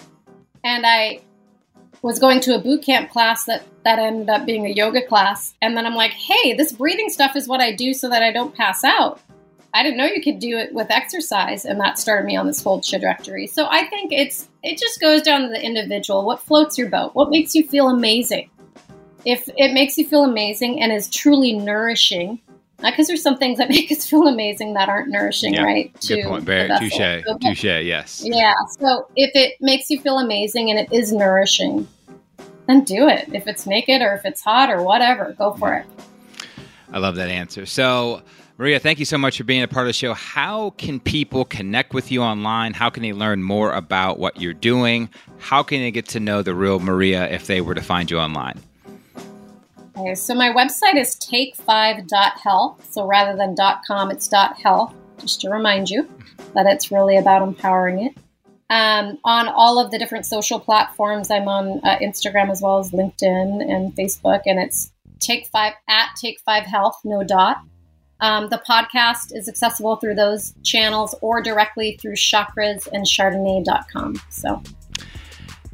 [0.64, 1.20] And I
[2.02, 5.54] was going to a boot camp class that that ended up being a yoga class
[5.62, 8.32] and then I'm like, "Hey, this breathing stuff is what I do so that I
[8.32, 9.20] don't pass out."
[9.74, 12.62] I didn't know you could do it with exercise, and that started me on this
[12.62, 13.46] whole trajectory.
[13.46, 16.24] So I think it's it just goes down to the individual.
[16.24, 17.14] What floats your boat?
[17.14, 18.50] What makes you feel amazing?
[19.24, 22.40] If it makes you feel amazing and is truly nourishing,
[22.82, 25.96] because there's some things that make us feel amazing that aren't nourishing, Yeah, right?
[26.06, 26.44] Good point.
[26.44, 27.40] The touche.
[27.40, 27.64] Touche.
[27.64, 28.22] Yes.
[28.24, 28.54] Yeah.
[28.78, 31.88] So if it makes you feel amazing and it is nourishing,
[32.66, 33.28] then do it.
[33.32, 35.86] If it's naked or if it's hot or whatever, go for it.
[36.92, 37.64] I love that answer.
[37.64, 38.22] So,
[38.62, 40.14] Maria, thank you so much for being a part of the show.
[40.14, 42.74] How can people connect with you online?
[42.74, 45.08] How can they learn more about what you're doing?
[45.38, 48.20] How can they get to know the real Maria if they were to find you
[48.20, 48.60] online?
[49.98, 52.88] Okay, so my website is take5.health.
[52.88, 56.08] So rather than .com, it's .health, just to remind you
[56.54, 58.16] that it's really about empowering it.
[58.70, 62.92] Um, on all of the different social platforms, I'm on uh, Instagram as well as
[62.92, 67.64] LinkedIn and Facebook, and it's Take Five at Take Five Health, no dot.
[68.22, 74.14] Um, the podcast is accessible through those channels or directly through chakras and chardonnay.com.
[74.30, 74.62] So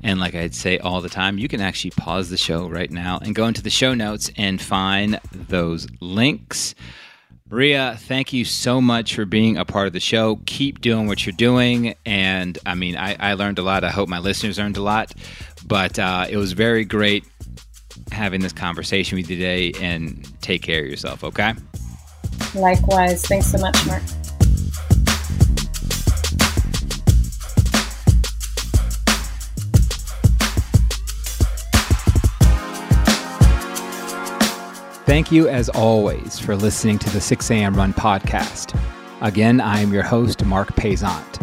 [0.03, 3.19] And like I'd say all the time, you can actually pause the show right now
[3.19, 6.75] and go into the show notes and find those links.
[7.51, 10.41] Maria, thank you so much for being a part of the show.
[10.47, 11.95] Keep doing what you're doing.
[12.07, 13.85] And I mean, I, I learned a lot.
[13.85, 15.13] I hope my listeners learned a lot.
[15.67, 17.27] But uh, it was very great
[18.11, 19.73] having this conversation with you today.
[19.83, 21.53] And take care of yourself, okay?
[22.55, 24.03] Likewise, thanks so much, Marc.
[35.09, 37.75] Thank you, as always, for listening to the 6 a.m.
[37.75, 38.79] Run podcast.
[39.23, 41.41] Again, I am your host, Marc Paisant.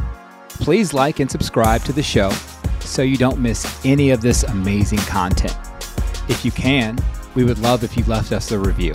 [0.50, 2.32] Please like and subscribe to the show
[2.80, 5.58] so you don't miss any of this amazing content.
[6.30, 6.98] If you can,
[7.34, 8.94] we would love if you left us a review.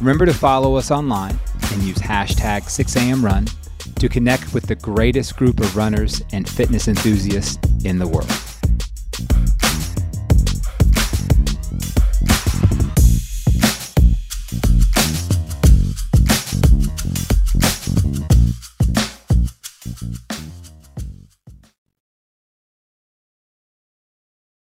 [0.00, 1.38] Remember to follow us online
[1.72, 3.50] and use hashtag 6amrun
[3.94, 8.53] to connect with the greatest group of runners and fitness enthusiasts in the world.